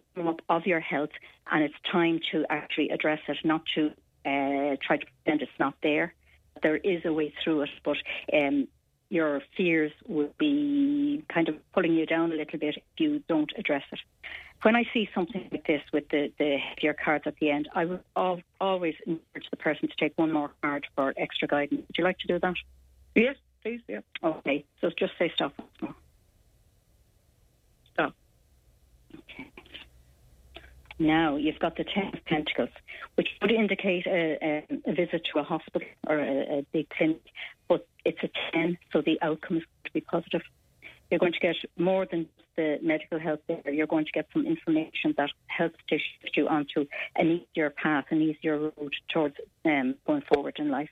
of 0.49 0.67
your 0.67 0.81
health, 0.81 1.11
and 1.51 1.63
it's 1.65 1.75
time 1.91 2.21
to 2.33 2.45
actually 2.51 2.91
address 2.91 3.21
it, 3.29 3.39
not 3.45 3.63
to 3.75 3.87
uh, 4.25 4.77
try 4.83 4.97
to 4.99 5.07
pretend 5.07 5.43
it's 5.43 5.51
not 5.59 5.75
there. 5.83 6.15
There 6.63 6.77
is 6.77 7.03
a 7.05 7.13
way 7.13 7.33
through 7.43 7.63
it, 7.63 7.71
but 7.85 7.97
um, 8.33 8.69
your 9.11 9.43
fears 9.57 9.93
would 10.07 10.37
be 10.39 11.25
kind 11.33 11.49
of 11.49 11.57
pulling 11.73 11.95
you 11.95 12.07
down 12.07 12.33
a 12.33 12.35
little 12.35 12.59
bit 12.59 12.77
if 12.77 12.83
you 12.99 13.23
don't 13.29 13.51
address 13.57 13.85
it. 13.93 14.01
When 14.63 14.75
I 14.75 14.85
see 14.93 15.09
something 15.15 15.49
like 15.53 15.67
this 15.67 15.83
with 15.93 16.09
the, 16.09 16.33
the 16.39 16.57
heavier 16.57 16.93
cards 16.93 17.25
at 17.27 17.37
the 17.41 17.51
end, 17.51 17.69
I 17.75 17.85
would 17.85 18.03
al- 18.17 18.41
always 18.61 18.95
encourage 19.07 19.49
the 19.51 19.57
person 19.57 19.89
to 19.89 19.95
take 19.99 20.19
one 20.19 20.33
more 20.33 20.51
card 20.63 20.87
for 20.97 21.15
extra 21.17 21.47
guidance. 21.47 21.83
Would 21.87 21.97
you 21.97 22.05
like 22.05 22.19
to 22.19 22.27
do 22.27 22.39
that? 22.41 22.55
Yes, 23.15 23.37
please, 23.63 23.81
yeah. 23.87 24.01
Okay, 24.23 24.65
so 24.81 24.91
just 24.99 25.13
say 25.19 25.31
stop. 25.35 25.53
once 25.59 25.71
more. 25.81 25.95
Stop. 27.93 28.15
Okay. 29.15 29.51
Now 30.99 31.37
you've 31.37 31.61
got 31.61 31.77
the 31.77 31.85
Ten 31.85 32.09
of 32.13 32.25
Pentacles, 32.25 32.71
which 33.15 33.29
would 33.41 33.53
indicate 33.53 34.07
a, 34.07 34.39
a, 34.43 34.91
a 34.91 34.93
visit 34.93 35.25
to 35.33 35.39
a 35.39 35.45
hospital 35.45 35.87
or 36.09 36.19
a, 36.19 36.59
a 36.59 36.67
big 36.73 36.89
clinic, 36.91 37.23
but 37.69 37.87
it's 38.05 38.19
a 38.25 38.31
10, 38.53 38.77
so 38.93 39.03
the 39.03 39.19
outcome 39.23 39.59
is 39.59 39.63
going 39.63 39.85
to 39.85 39.93
be 39.93 40.01
positive. 40.01 40.43
You're 41.11 41.21
going 41.21 41.33
to 41.33 41.39
get 41.39 41.57
more 41.77 42.07
than 42.07 42.29
the 42.57 42.79
medical 42.83 43.19
help 43.19 43.43
there. 43.47 43.73
You're 43.73 43.87
going 43.87 44.05
to 44.05 44.13
get 44.13 44.27
some 44.33 44.47
information 44.47 45.15
that 45.17 45.31
helps 45.47 45.79
to 45.89 45.99
shift 45.99 46.37
you 46.37 46.49
onto 46.49 46.87
an 47.17 47.41
easier 47.55 47.71
path, 47.71 48.07
an 48.11 48.21
easier 48.21 48.59
road 48.59 48.95
towards 49.13 49.37
um, 49.65 49.95
going 50.07 50.23
forward 50.33 50.57
in 50.59 50.71
life. 50.71 50.91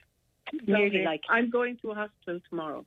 Nearly 0.66 1.02
like 1.02 1.22
I'm 1.28 1.50
going 1.50 1.76
to 1.78 1.90
a 1.90 1.94
hospital 1.94 2.40
tomorrow. 2.48 2.86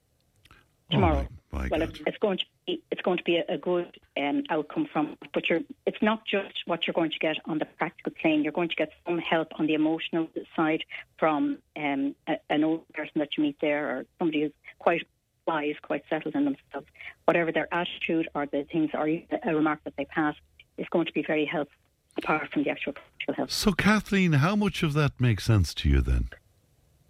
tomorrow. 0.89 1.27
Oh, 1.29 1.35
my, 1.51 1.63
my 1.63 1.67
well, 1.69 1.81
it's, 1.81 1.99
it's 2.07 2.17
going 2.17 2.37
to 2.37 2.45
be 2.65 2.81
it's 2.89 3.01
going 3.01 3.17
to 3.17 3.23
be 3.23 3.37
a, 3.37 3.43
a 3.49 3.57
good 3.57 3.97
um, 4.17 4.43
outcome 4.49 4.87
from. 4.91 5.17
But 5.33 5.49
you're 5.49 5.61
it's 5.85 6.01
not 6.01 6.25
just 6.25 6.55
what 6.65 6.87
you're 6.87 6.93
going 6.93 7.11
to 7.11 7.19
get 7.19 7.37
on 7.45 7.59
the 7.59 7.65
practical 7.65 8.13
plane. 8.19 8.43
You're 8.43 8.53
going 8.53 8.69
to 8.69 8.75
get 8.75 8.91
some 9.05 9.19
help 9.19 9.49
on 9.59 9.67
the 9.67 9.73
emotional 9.73 10.27
side 10.55 10.83
from 11.17 11.59
um, 11.75 12.15
a, 12.27 12.37
an 12.49 12.63
old 12.63 12.87
person 12.93 13.13
that 13.15 13.37
you 13.37 13.43
meet 13.43 13.57
there, 13.61 13.89
or 13.89 14.05
somebody 14.17 14.43
who's 14.43 14.51
quite 14.79 15.05
wise, 15.49 15.75
quite 15.81 16.03
settled 16.09 16.35
in 16.35 16.45
themselves. 16.45 16.87
Whatever 17.25 17.51
their 17.51 17.69
attitude 17.73 18.27
or 18.35 18.45
the 18.45 18.61
things 18.71 18.89
or 18.93 19.07
a 19.07 19.55
remark 19.61 19.79
that 19.85 19.95
they 19.97 20.05
pass 20.05 20.35
is 20.77 20.87
going 20.91 21.07
to 21.07 21.13
be 21.19 21.23
very 21.33 21.45
helpful. 21.45 21.75
Apart 22.17 22.51
from 22.51 22.63
the 22.63 22.69
actual 22.69 22.93
practical 22.93 23.33
help. 23.35 23.49
So, 23.51 23.71
Kathleen, 23.71 24.33
how 24.45 24.55
much 24.55 24.83
of 24.83 24.91
that 24.93 25.13
makes 25.19 25.43
sense 25.45 25.73
to 25.75 25.89
you 25.89 26.01
then? 26.01 26.25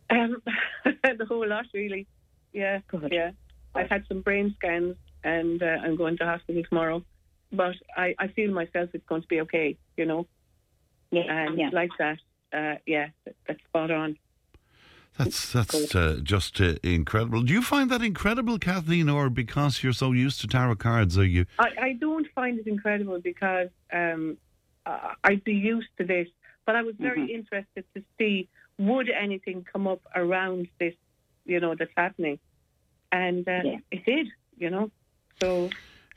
Um, 0.10 0.32
the 0.86 1.26
whole 1.28 1.48
lot, 1.48 1.66
really. 1.74 2.06
Yeah, 2.54 2.80
Good. 2.88 3.12
yeah. 3.12 3.32
I've 3.74 3.90
had 3.90 4.04
some 4.08 4.22
brain 4.22 4.54
scans, 4.58 4.96
and 5.24 5.62
uh, 5.64 5.78
I'm 5.84 5.96
going 5.96 6.18
to 6.18 6.26
hospital 6.26 6.62
tomorrow. 6.70 7.04
But 7.52 7.76
I, 7.98 8.14
I 8.20 8.28
feel 8.28 8.52
myself 8.52 8.90
it's 8.94 9.06
going 9.08 9.24
to 9.24 9.28
be 9.28 9.42
okay, 9.42 9.78
you 9.98 10.06
know. 10.06 10.28
Yeah, 11.12 11.24
And 11.28 11.58
yeah. 11.58 11.70
like 11.74 11.92
that, 11.98 12.20
uh, 12.54 12.76
yeah, 12.86 13.08
that, 13.26 13.36
that's 13.48 13.64
spot 13.70 13.90
on. 13.90 14.18
That's 15.18 15.52
that's 15.52 15.96
uh, 15.96 16.20
just 16.24 16.62
uh, 16.62 16.76
incredible. 16.82 17.42
Do 17.42 17.54
you 17.54 17.62
find 17.62 17.92
that 17.92 18.02
incredible, 18.02 18.58
Kathleen, 18.58 19.10
or 19.10 19.30
because 19.30 19.84
you're 19.84 19.92
so 19.94 20.14
used 20.14 20.40
to 20.42 20.48
tarot 20.48 20.76
cards, 20.76 21.18
are 21.18 21.26
you? 21.26 21.46
I, 21.58 21.68
I 21.82 21.94
don't 21.94 22.28
find 22.34 22.58
it 22.60 22.68
incredible 22.68 23.20
because 23.22 23.68
um, 23.92 24.38
I'd 24.86 25.44
be 25.44 25.54
used 25.54 25.90
to 25.98 26.06
this, 26.06 26.28
but 26.66 26.76
I 26.76 26.84
was 26.84 26.96
very 26.98 27.22
Mhm. 27.28 27.30
interested 27.32 27.84
to 27.96 28.04
see 28.18 28.48
would 28.78 29.10
anything 29.10 29.66
come 29.66 29.88
up 29.88 30.02
around 30.16 30.70
this, 30.80 30.94
you 31.46 31.60
know, 31.60 31.76
that's 31.76 31.92
happening, 31.98 32.40
and 33.12 33.46
uh, 33.48 33.62
Yeah. 33.66 33.78
it 33.92 34.06
did, 34.06 34.28
you 34.58 34.70
know. 34.70 34.90
So 35.42 35.70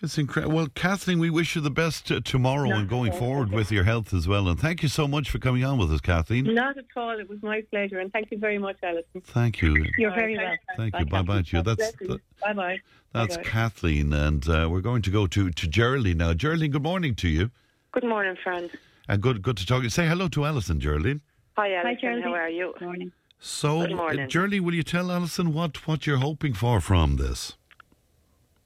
It's 0.02 0.18
incredible. 0.18 0.56
Well, 0.56 0.66
Kathleen, 0.74 1.20
we 1.20 1.30
wish 1.30 1.54
you 1.54 1.62
the 1.62 1.70
best 1.70 2.10
uh, 2.10 2.20
tomorrow 2.24 2.72
and 2.72 2.88
going 2.88 3.12
forward 3.12 3.52
with 3.52 3.70
your 3.70 3.84
health 3.84 4.12
as 4.12 4.26
well. 4.26 4.48
And 4.48 4.58
thank 4.58 4.82
you 4.82 4.88
so 4.88 5.06
much 5.06 5.30
for 5.30 5.38
coming 5.38 5.64
on 5.64 5.78
with 5.78 5.92
us, 5.92 6.00
Kathleen. 6.00 6.52
Not 6.52 6.76
at 6.76 6.86
all. 6.96 7.16
It 7.20 7.28
was 7.28 7.40
my 7.40 7.60
pleasure, 7.70 8.00
and 8.00 8.12
thank 8.12 8.32
you 8.32 8.38
very 8.38 8.58
much, 8.58 8.76
Alison. 8.82 9.20
Thank 9.22 9.62
you. 9.62 9.86
You're 9.98 10.10
very 10.12 10.36
welcome. 10.36 10.58
Thank 10.76 10.98
you. 10.98 11.06
Bye 11.06 11.22
bye 11.22 11.42
to 11.42 11.56
you. 11.56 11.62
That's 11.62 11.92
that, 11.92 12.20
Bye 12.40 12.52
bye. 12.52 12.80
that's 13.12 13.36
Kathleen, 13.44 14.12
and 14.12 14.48
uh, 14.48 14.66
we're 14.68 14.80
going 14.80 15.02
to 15.02 15.10
go 15.10 15.28
to 15.28 15.50
to 15.50 15.68
Geraldine 15.68 16.18
now. 16.18 16.34
Geraldine, 16.34 16.72
good 16.72 16.82
morning 16.82 17.14
to 17.16 17.28
you, 17.28 17.52
Good 17.92 18.02
morning, 18.04 18.34
friend. 18.42 18.70
and 19.08 19.22
good 19.22 19.40
good 19.40 19.56
to 19.58 19.64
talk. 19.66 19.78
to 19.78 19.84
you. 19.84 19.90
Say 19.90 20.08
hello 20.08 20.26
to 20.30 20.44
Alison, 20.44 20.80
Geraldine. 20.80 21.20
Hi, 21.56 21.74
Alison. 21.74 21.86
Hi, 21.94 22.00
Geraldine. 22.00 22.24
How 22.24 22.34
are 22.34 22.48
you? 22.50 22.74
Good 22.76 22.86
morning. 22.86 23.12
So, 23.38 23.86
Good 23.86 23.94
morning. 23.96 24.24
uh, 24.24 24.26
Geraldine, 24.26 24.64
will 24.64 24.74
you 24.74 24.82
tell 24.82 25.12
Alison 25.12 25.52
what 25.54 25.86
what 25.86 26.08
you're 26.08 26.16
hoping 26.18 26.54
for 26.54 26.80
from 26.80 27.18
this? 27.18 27.56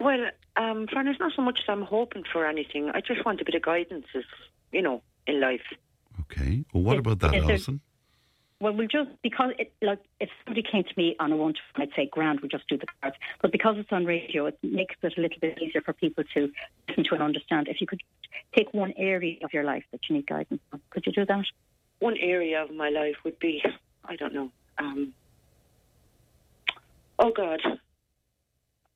Well, 0.01 0.29
um, 0.57 0.87
friend, 0.87 1.09
it's 1.09 1.21
not 1.21 1.33
so 1.35 1.43
much 1.43 1.61
that 1.67 1.73
I'm 1.73 1.83
hoping 1.83 2.25
for 2.33 2.47
anything. 2.47 2.91
I 2.91 3.01
just 3.01 3.25
want 3.25 3.41
a 3.41 3.45
bit 3.45 3.55
of 3.55 3.63
guidance, 3.63 4.07
as, 4.15 4.25
you 4.73 4.83
know, 4.83 5.03
in 5.27 5.41
life. 5.41 5.63
Okay. 6.23 6.65
Well, 6.73 6.83
what 6.83 6.95
Is- 6.95 7.01
about 7.01 7.19
that, 7.21 7.31
there- 7.33 7.43
Alison? 7.43 7.81
Well, 8.59 8.73
we'll 8.73 8.89
just 8.89 9.11
because 9.23 9.53
it 9.59 9.71
like 9.83 9.99
if 10.19 10.31
somebody 10.47 10.63
came 10.63 10.83
to 10.83 10.95
me 10.97 11.15
on 11.21 11.31
a 11.31 11.37
one 11.37 11.53
to 11.53 11.61
one, 11.75 11.89
I'd 11.89 11.95
say 11.95 12.09
grand, 12.11 12.41
we'll 12.41 12.49
just 12.49 12.67
do 12.69 12.79
the 12.79 12.87
cards. 13.03 13.17
But 13.43 13.53
because 13.53 13.77
it's 13.77 13.93
on 13.93 14.07
radio, 14.07 14.47
it 14.47 14.59
makes 14.63 14.95
it 15.03 15.13
a 15.19 15.21
little 15.21 15.39
bit 15.39 15.61
easier 15.61 15.83
for 15.83 15.93
people 15.93 16.25
to 16.33 16.51
listen 16.89 17.05
to 17.05 17.15
and 17.15 17.23
understand. 17.23 17.69
If 17.69 17.83
you 17.83 17.87
could 17.87 18.03
take 18.57 18.73
one 18.73 18.95
area 18.97 19.37
of 19.45 19.53
your 19.53 19.65
life 19.65 19.85
that 19.93 20.01
you 20.09 20.17
need 20.17 20.27
guidance 20.27 20.63
on, 20.73 20.81
could 20.89 21.05
you 21.05 21.13
do 21.13 21.27
that? 21.27 21.45
One 21.99 22.17
area 22.17 22.63
of 22.63 22.71
my 22.75 22.89
life 22.89 23.17
would 23.25 23.39
be, 23.39 23.63
I 24.07 24.17
don't 24.17 24.33
know. 24.33 24.51
Um, 24.79 25.13
oh 27.19 27.33
God, 27.33 27.61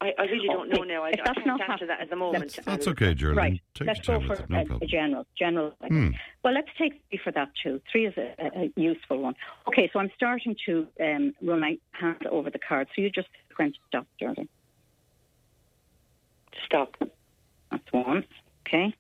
I, 0.02 0.12
I 0.18 0.22
really 0.22 0.46
don't 0.48 0.70
know 0.70 0.82
now. 0.82 1.04
I, 1.04 1.10
If 1.10 1.20
I 1.20 1.24
that's 1.26 1.34
can't 1.34 1.46
not 1.46 1.60
answer 1.60 1.72
happening, 1.72 1.88
that 1.88 2.00
at 2.00 2.10
the 2.10 2.16
moment. 2.16 2.42
let's- 2.56 2.58
That's 2.64 2.88
okay, 2.88 3.12
Geraldine. 3.14 3.42
right. 3.52 3.60
Take 3.74 3.86
let's 3.88 4.08
your 4.08 4.18
go 4.18 4.24
for 4.26 4.30
with 4.30 4.40
it. 4.40 4.50
No 4.50 4.58
a, 4.80 4.84
a 4.84 4.86
general. 4.86 5.26
General. 5.38 5.72
Hmm. 5.86 6.10
Well, 6.42 6.54
let's 6.54 6.68
take 6.78 6.94
three 7.10 7.20
for 7.22 7.32
that 7.32 7.50
too. 7.62 7.80
Three 7.92 8.06
is 8.06 8.14
a, 8.16 8.34
a, 8.38 8.62
a 8.64 8.72
useful 8.76 9.18
one. 9.20 9.34
Okay, 9.68 9.90
so 9.92 9.98
I'm 9.98 10.10
starting 10.16 10.56
to 10.66 10.86
um, 11.00 11.34
run 11.42 11.60
my 11.60 11.76
hand 11.92 12.26
over 12.30 12.48
the 12.50 12.58
cards. 12.58 12.88
So 12.96 13.02
you 13.02 13.10
just 13.10 13.28
going 13.58 13.72
to 13.72 13.78
stop, 13.88 14.06
Geraldine. 14.18 14.48
Stop. 16.64 16.96
That's 17.70 17.92
one. 17.92 18.24
Okay. 18.66 18.94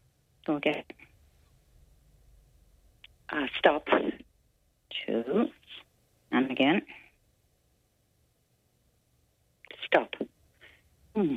Go 0.46 0.56
again. 0.56 0.82
Uh, 3.32 3.46
stop. 3.58 3.86
Two. 5.06 5.46
And 6.32 6.50
again. 6.50 6.82
Stop. 9.86 10.14
Hmm. 11.20 11.34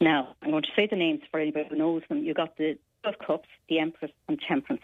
Now, 0.00 0.34
I'm 0.42 0.50
going 0.50 0.62
to 0.62 0.68
say 0.74 0.86
the 0.90 0.96
names 0.96 1.20
for 1.30 1.38
anybody 1.38 1.66
who 1.68 1.76
knows 1.76 2.02
them. 2.08 2.24
You 2.24 2.32
got 2.34 2.56
the 2.56 2.78
Two 3.04 3.10
of 3.10 3.18
Cups, 3.18 3.48
the 3.68 3.78
Empress, 3.78 4.10
and 4.28 4.40
Temperance. 4.40 4.82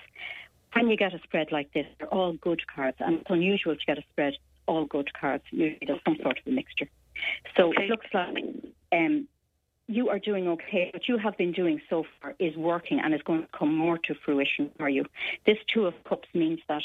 When 0.75 0.89
you 0.89 0.97
get 0.97 1.15
a 1.15 1.19
spread 1.25 1.51
like 1.51 1.73
this, 1.73 1.87
they're 1.99 2.09
all 2.09 2.35
good 2.35 2.61
cards, 2.67 2.99
and 3.01 3.21
it's 3.21 3.31
unusual 3.31 3.75
to 3.75 3.87
get 3.87 3.99
a 3.99 4.03
spread 4.13 4.35
all 4.67 4.85
good 4.85 5.11
cards. 5.15 5.43
Usually 5.51 5.79
there's 5.87 6.01
some 6.05 6.19
sort 6.23 6.39
of 6.39 6.47
a 6.47 6.51
mixture. 6.51 6.89
So 7.57 7.71
Okay. 7.71 7.85
it 7.85 7.91
looks 7.91 8.07
like 8.13 8.37
um, 8.93 9.27
you 9.87 10.11
are 10.11 10.19
doing 10.19 10.47
okay. 10.49 10.91
What 10.93 11.09
you 11.09 11.17
have 11.17 11.37
been 11.39 11.53
doing 11.53 11.81
so 11.89 12.05
far 12.21 12.35
is 12.39 12.55
working 12.57 13.01
and 13.01 13.15
is 13.15 13.23
going 13.23 13.41
to 13.43 13.49
come 13.59 13.75
more 13.75 13.97
to 13.97 14.15
fruition 14.15 14.71
for 14.77 14.89
you. 14.91 15.07
This 15.47 15.57
Two 15.73 15.87
of 15.87 15.95
Cups 16.05 16.29
means 16.35 16.61
that 16.69 16.83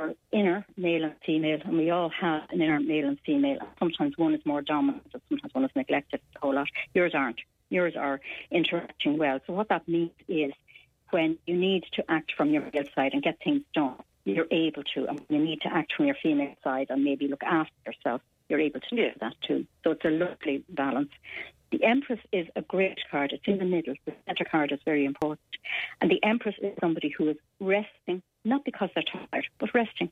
our 0.00 0.14
inner 0.32 0.66
male 0.76 1.04
and 1.04 1.14
female, 1.24 1.60
and 1.64 1.76
we 1.76 1.90
all 1.90 2.10
have 2.10 2.42
an 2.50 2.60
inner 2.60 2.80
male 2.80 3.08
and 3.08 3.18
female. 3.24 3.58
Sometimes 3.78 4.16
one 4.16 4.34
is 4.34 4.44
more 4.44 4.62
dominant, 4.62 5.06
sometimes 5.28 5.54
one 5.54 5.64
is 5.64 5.70
neglected 5.74 6.20
a 6.36 6.38
whole 6.40 6.54
lot. 6.54 6.68
Yours 6.94 7.12
aren't. 7.14 7.40
Yours 7.70 7.94
are 7.96 8.20
interacting 8.50 9.18
well. 9.18 9.40
So 9.46 9.52
what 9.52 9.68
that 9.68 9.86
means 9.86 10.12
is 10.26 10.52
when 11.10 11.38
you 11.46 11.56
need 11.56 11.84
to 11.94 12.04
act 12.10 12.32
from 12.36 12.50
your 12.50 12.62
male 12.72 12.84
side 12.94 13.12
and 13.12 13.22
get 13.22 13.38
things 13.42 13.62
done, 13.74 13.96
you're 14.24 14.46
able 14.50 14.84
to. 14.94 15.06
And 15.06 15.20
when 15.28 15.40
you 15.40 15.46
need 15.46 15.60
to 15.62 15.72
act 15.72 15.92
from 15.94 16.06
your 16.06 16.16
female 16.22 16.54
side 16.62 16.86
and 16.90 17.04
maybe 17.04 17.28
look 17.28 17.42
after 17.42 17.72
yourself, 17.86 18.22
you're 18.48 18.60
able 18.60 18.80
to 18.80 18.96
do 18.96 19.10
that 19.20 19.34
too. 19.46 19.66
So 19.84 19.92
it's 19.92 20.04
a 20.04 20.10
lovely 20.10 20.64
balance. 20.70 21.10
The 21.70 21.84
Empress 21.84 22.20
is 22.32 22.46
a 22.56 22.62
great 22.62 22.98
card. 23.10 23.32
It's 23.32 23.46
in 23.46 23.58
the 23.58 23.64
middle. 23.64 23.94
The 24.06 24.14
centre 24.26 24.46
card 24.50 24.72
is 24.72 24.80
very 24.86 25.04
important. 25.04 25.40
And 26.00 26.10
the 26.10 26.22
Empress 26.24 26.54
is 26.62 26.72
somebody 26.80 27.10
who 27.10 27.28
is 27.28 27.36
resting, 27.60 28.22
not 28.48 28.64
because 28.64 28.90
they're 28.94 29.04
tired, 29.04 29.46
but 29.58 29.74
resting 29.74 30.10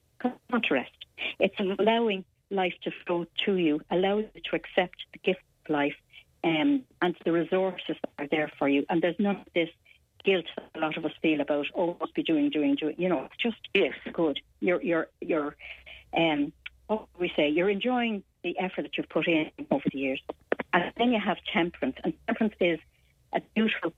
want 0.50 0.64
to 0.66 0.74
rest. 0.74 0.92
It's 1.38 1.54
allowing 1.58 2.24
life 2.50 2.74
to 2.84 2.90
flow 3.04 3.26
to 3.44 3.56
you, 3.56 3.80
allowing 3.90 4.28
you 4.34 4.40
to 4.50 4.56
accept 4.56 4.96
the 5.12 5.18
gift 5.18 5.40
of 5.64 5.70
life 5.70 5.94
um, 6.44 6.82
and 7.02 7.16
the 7.24 7.32
resources 7.32 7.96
that 8.02 8.10
are 8.18 8.28
there 8.30 8.50
for 8.58 8.68
you. 8.68 8.84
And 8.88 9.02
there's 9.02 9.16
none 9.18 9.36
of 9.36 9.46
this 9.54 9.68
guilt 10.24 10.44
that 10.56 10.70
a 10.74 10.80
lot 10.80 10.96
of 10.96 11.04
us 11.04 11.12
feel 11.22 11.40
about, 11.40 11.66
oh, 11.74 11.96
must 12.00 12.14
be 12.14 12.22
doing, 12.22 12.50
doing, 12.50 12.74
doing. 12.74 12.94
You 12.98 13.08
know, 13.08 13.24
it's 13.24 13.42
just 13.42 13.56
Yes. 13.74 13.94
good. 14.12 14.38
You're, 14.60 14.82
you're, 14.82 15.08
you're, 15.20 15.56
um, 16.16 16.52
what 16.86 17.08
we 17.18 17.32
say? 17.34 17.48
You're 17.48 17.70
enjoying 17.70 18.22
the 18.44 18.58
effort 18.58 18.82
that 18.82 18.96
you've 18.96 19.08
put 19.08 19.26
in 19.26 19.50
over 19.70 19.84
the 19.92 19.98
years. 19.98 20.20
And 20.72 20.92
then 20.96 21.12
you 21.12 21.20
have 21.20 21.38
temperance. 21.52 21.96
And 22.04 22.12
temperance 22.26 22.54
is 22.60 22.78
a 23.32 23.40
beautiful 23.54 23.92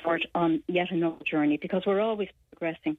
start 0.00 0.22
on 0.34 0.62
yet 0.66 0.90
another 0.90 1.24
journey 1.24 1.58
because 1.60 1.82
we're 1.86 2.00
always 2.00 2.28
progressing. 2.50 2.96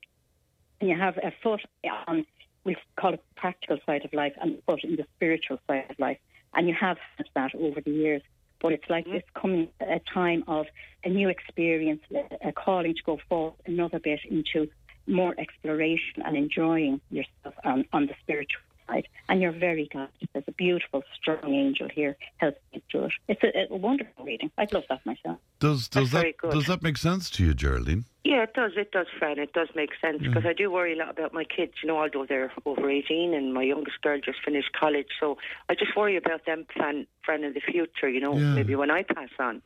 And 0.79 0.89
you 0.89 0.97
have 0.97 1.17
a 1.17 1.31
foot 1.43 1.61
on, 2.07 2.25
we 2.63 2.75
call 2.99 3.13
it 3.13 3.23
practical 3.35 3.77
side 3.85 4.05
of 4.05 4.13
life, 4.13 4.33
and 4.41 4.57
a 4.57 4.61
foot 4.63 4.83
in 4.83 4.95
the 4.95 5.05
spiritual 5.15 5.59
side 5.67 5.85
of 5.89 5.99
life. 5.99 6.17
And 6.53 6.67
you 6.67 6.75
have 6.79 6.97
had 7.17 7.27
that 7.35 7.55
over 7.55 7.81
the 7.81 7.91
years. 7.91 8.21
But 8.61 8.73
it's 8.73 8.89
like 8.89 9.05
mm-hmm. 9.05 9.13
this 9.13 9.23
coming 9.39 9.69
a 9.79 9.99
time 10.13 10.43
of 10.47 10.67
a 11.03 11.09
new 11.09 11.29
experience, 11.29 12.01
a- 12.13 12.49
a 12.49 12.51
calling 12.51 12.93
to 12.93 13.03
go 13.03 13.19
forward 13.27 13.55
another 13.65 13.99
bit 13.99 14.19
into 14.29 14.69
more 15.07 15.33
exploration 15.39 16.21
and 16.23 16.37
enjoying 16.37 17.01
yourself 17.09 17.55
on, 17.63 17.85
on 17.91 18.05
the 18.05 18.13
spiritual 18.21 18.61
side. 18.91 19.07
And 19.29 19.41
you're 19.41 19.51
very 19.51 19.87
glad. 19.91 20.09
There's 20.33 20.45
a 20.47 20.51
beautiful, 20.51 21.03
strong 21.19 21.53
angel 21.53 21.87
here 21.93 22.17
helping 22.37 22.61
you 22.73 22.81
through 22.91 23.05
it. 23.05 23.11
It's 23.27 23.43
a, 23.43 23.73
a 23.73 23.77
wonderful 23.77 24.25
reading. 24.25 24.51
I'd 24.57 24.73
love 24.73 24.83
that 24.89 25.05
myself. 25.05 25.37
Does 25.59 25.87
does 25.87 26.09
very 26.09 26.35
that 26.41 26.51
does 26.51 26.65
that 26.67 26.81
make 26.81 26.97
sense 26.97 27.29
to 27.31 27.45
you, 27.45 27.53
Geraldine? 27.53 28.05
Yeah, 28.23 28.43
it 28.43 28.53
does. 28.53 28.73
It 28.77 28.91
does, 28.91 29.07
Fran. 29.17 29.39
It 29.39 29.53
does 29.53 29.69
make 29.75 29.91
sense 29.99 30.21
because 30.21 30.45
I 30.45 30.53
do 30.53 30.71
worry 30.71 30.93
a 30.93 30.97
lot 30.97 31.09
about 31.09 31.33
my 31.33 31.43
kids. 31.43 31.73
You 31.81 31.87
know, 31.89 31.97
although 31.97 32.25
they're 32.25 32.51
over 32.65 32.89
eighteen, 32.89 33.33
and 33.33 33.53
my 33.53 33.63
youngest 33.63 34.01
girl 34.01 34.19
just 34.23 34.39
finished 34.45 34.71
college, 34.79 35.07
so 35.19 35.37
I 35.69 35.73
just 35.75 35.95
worry 35.95 36.17
about 36.17 36.45
them 36.45 36.65
plan, 36.75 37.07
Fran, 37.25 37.43
in 37.43 37.53
the 37.53 37.61
future. 37.61 38.09
You 38.09 38.19
know, 38.19 38.37
Yeah. 38.37 38.53
maybe 38.53 38.75
when 38.75 38.91
I 38.91 39.03
pass 39.03 39.29
on, 39.39 39.61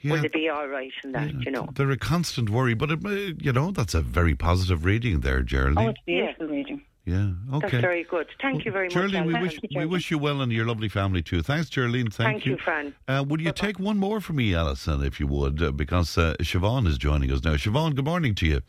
Yeah, 0.00 0.12
will 0.12 0.22
they 0.22 0.28
be 0.28 0.48
all 0.48 0.66
right 0.68 0.92
in 1.04 1.12
that? 1.12 1.28
yeah, 1.32 1.40
You 1.44 1.50
know. 1.52 1.68
they're 1.74 1.90
a 1.92 1.96
constant 1.96 2.50
worry, 2.50 2.74
but 2.74 2.90
it, 2.90 3.00
you 3.46 3.52
know 3.52 3.70
that's 3.70 3.94
a 3.94 4.00
very 4.02 4.34
positive 4.34 4.84
reading 4.84 5.20
there, 5.20 5.42
Geraldine. 5.42 5.88
Oh, 5.88 5.92
Geraldine. 5.92 5.94
it's 5.96 6.04
beautiful 6.06 6.46
reading. 6.56 6.82
Yeah, 7.04 7.16
Okay. 7.16 7.32
That's 7.50 7.64
okay. 7.64 7.80
very 7.80 8.04
good. 8.04 8.26
Thank 8.40 8.64
you 8.64 8.72
very 8.72 8.86
much. 8.86 8.94
Geraldine, 8.94 9.26
we 9.26 9.34
wish 9.34 9.58
you, 9.62 9.80
we 9.80 9.86
wish 9.86 10.10
you 10.10 10.18
well 10.18 10.40
and 10.40 10.52
your 10.52 10.66
lovely 10.66 10.88
family 10.88 11.22
too. 11.22 11.42
Thanks, 11.42 11.68
Geraldine. 11.68 12.10
Thank, 12.10 12.42
Thank 12.42 12.46
you, 12.46 12.56
Fran. 12.58 12.94
Uh, 13.08 13.24
would 13.26 13.40
you 13.40 13.52
take 13.52 13.78
one 13.78 13.98
more 13.98 14.20
for 14.20 14.32
me, 14.34 14.54
Alison, 14.54 15.02
if 15.02 15.18
you 15.18 15.26
would, 15.26 15.62
uh, 15.62 15.72
because 15.72 16.16
uh, 16.16 16.34
Siobhan 16.40 16.86
is 16.86 16.98
joining 16.98 17.30
us 17.32 17.42
now. 17.42 17.54
Siobhan, 17.54 17.94
good 17.94 18.04
morning 18.04 18.34
to 18.36 18.46
you. 18.46 18.60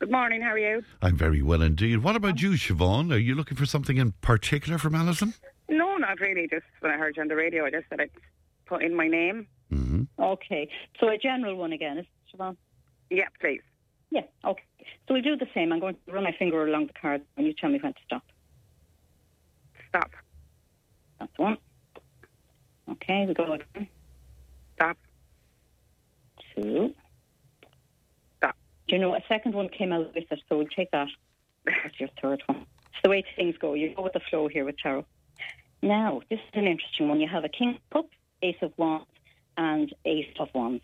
Good 0.00 0.10
morning, 0.10 0.40
how 0.42 0.48
are 0.50 0.58
you? 0.58 0.82
I'm 1.00 1.16
very 1.16 1.42
well 1.42 1.62
indeed. 1.62 1.98
What 1.98 2.16
about 2.16 2.40
you, 2.42 2.52
Siobhan? 2.52 3.12
Are 3.12 3.18
you 3.18 3.34
looking 3.34 3.56
for 3.56 3.66
something 3.66 3.98
in 3.98 4.12
particular 4.20 4.78
from 4.78 4.94
Alison? 4.94 5.34
No, 5.68 5.96
not 5.96 6.18
really. 6.18 6.48
Just 6.48 6.64
when 6.80 6.90
I 6.92 6.96
heard 6.96 7.16
you 7.16 7.22
on 7.22 7.28
the 7.28 7.36
radio, 7.36 7.64
I 7.66 7.70
just 7.70 7.84
said 7.88 8.00
I'd 8.00 8.10
put 8.66 8.82
in 8.82 8.96
my 8.96 9.06
name. 9.06 9.46
hmm 9.70 10.02
Okay. 10.18 10.68
So 10.98 11.08
a 11.08 11.18
general 11.18 11.56
one 11.56 11.72
again, 11.72 11.98
is 11.98 12.06
it, 12.06 12.36
Siobhan? 12.36 12.56
Yeah, 13.10 13.28
please. 13.40 13.60
Yeah, 14.10 14.22
okay. 14.44 14.62
So 15.06 15.14
we'll 15.14 15.22
do 15.22 15.36
the 15.36 15.48
same. 15.54 15.72
I'm 15.72 15.80
going 15.80 15.96
to 16.06 16.12
run 16.12 16.24
my 16.24 16.32
finger 16.32 16.66
along 16.66 16.86
the 16.86 16.92
card 16.92 17.22
and 17.36 17.46
you 17.46 17.52
tell 17.52 17.70
me 17.70 17.78
when 17.80 17.92
to 17.92 18.00
stop. 18.06 18.24
Stop. 19.88 20.10
That's 21.18 21.38
one. 21.38 21.58
Okay, 22.90 23.26
we 23.26 23.34
go 23.34 23.52
again. 23.52 23.88
Stop. 24.74 24.96
Two. 26.54 26.94
Stop. 28.38 28.56
Do 28.88 28.96
you 28.96 29.00
know, 29.00 29.14
a 29.14 29.20
second 29.28 29.54
one 29.54 29.68
came 29.68 29.92
out 29.92 30.14
with 30.14 30.24
it, 30.30 30.42
so 30.48 30.58
we'll 30.58 30.66
take 30.66 30.90
that. 30.90 31.08
That's 31.64 32.00
your 32.00 32.08
third 32.20 32.42
one. 32.46 32.66
It's 32.90 33.02
the 33.02 33.10
way 33.10 33.24
things 33.36 33.56
go. 33.58 33.74
You 33.74 33.94
go 33.94 34.02
with 34.02 34.14
the 34.14 34.20
flow 34.30 34.48
here 34.48 34.64
with 34.64 34.78
tarot. 34.78 35.04
Now, 35.82 36.22
this 36.30 36.38
is 36.38 36.50
an 36.54 36.66
interesting 36.66 37.08
one. 37.08 37.20
You 37.20 37.28
have 37.28 37.44
a 37.44 37.48
King 37.48 37.70
of 37.70 37.90
Cups, 37.90 38.16
Ace 38.42 38.56
of 38.62 38.72
Wands, 38.76 39.06
and 39.56 39.92
Ace 40.04 40.26
of 40.38 40.48
Wands. 40.54 40.82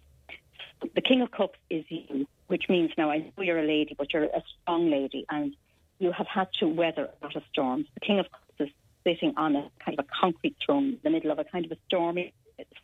The 0.95 1.01
King 1.01 1.23
of 1.23 1.31
Cups 1.31 1.59
is 1.71 1.85
you, 1.89 2.27
which 2.49 2.65
means 2.69 2.91
now 2.99 3.11
I 3.11 3.19
know 3.19 3.43
you're 3.43 3.59
a 3.59 3.67
lady, 3.67 3.95
but 3.97 4.13
you're 4.13 4.25
a 4.25 4.43
strong 4.63 4.91
lady, 4.91 5.25
and 5.31 5.55
you 5.99 6.13
have 6.13 6.27
had 6.27 6.49
to 6.61 6.67
weather 6.67 7.09
a 7.21 7.25
lot 7.25 7.37
of 7.37 7.43
storms. 7.53 7.87
The 7.95 8.01
King 8.01 8.19
of 8.19 8.27
Cups 8.31 8.61
is 8.61 8.69
sitting 9.05 9.35
on 9.37 9.57
a 9.57 9.71
kind 9.85 9.99
of 9.99 10.05
a 10.05 10.09
concrete 10.21 10.57
throne 10.65 10.85
in 10.85 11.01
the 11.03 11.11
middle 11.11 11.31
of 11.31 11.39
a 11.39 11.45
kind 11.45 11.65
of 11.65 11.73
a 11.73 11.77
stormy 11.87 12.33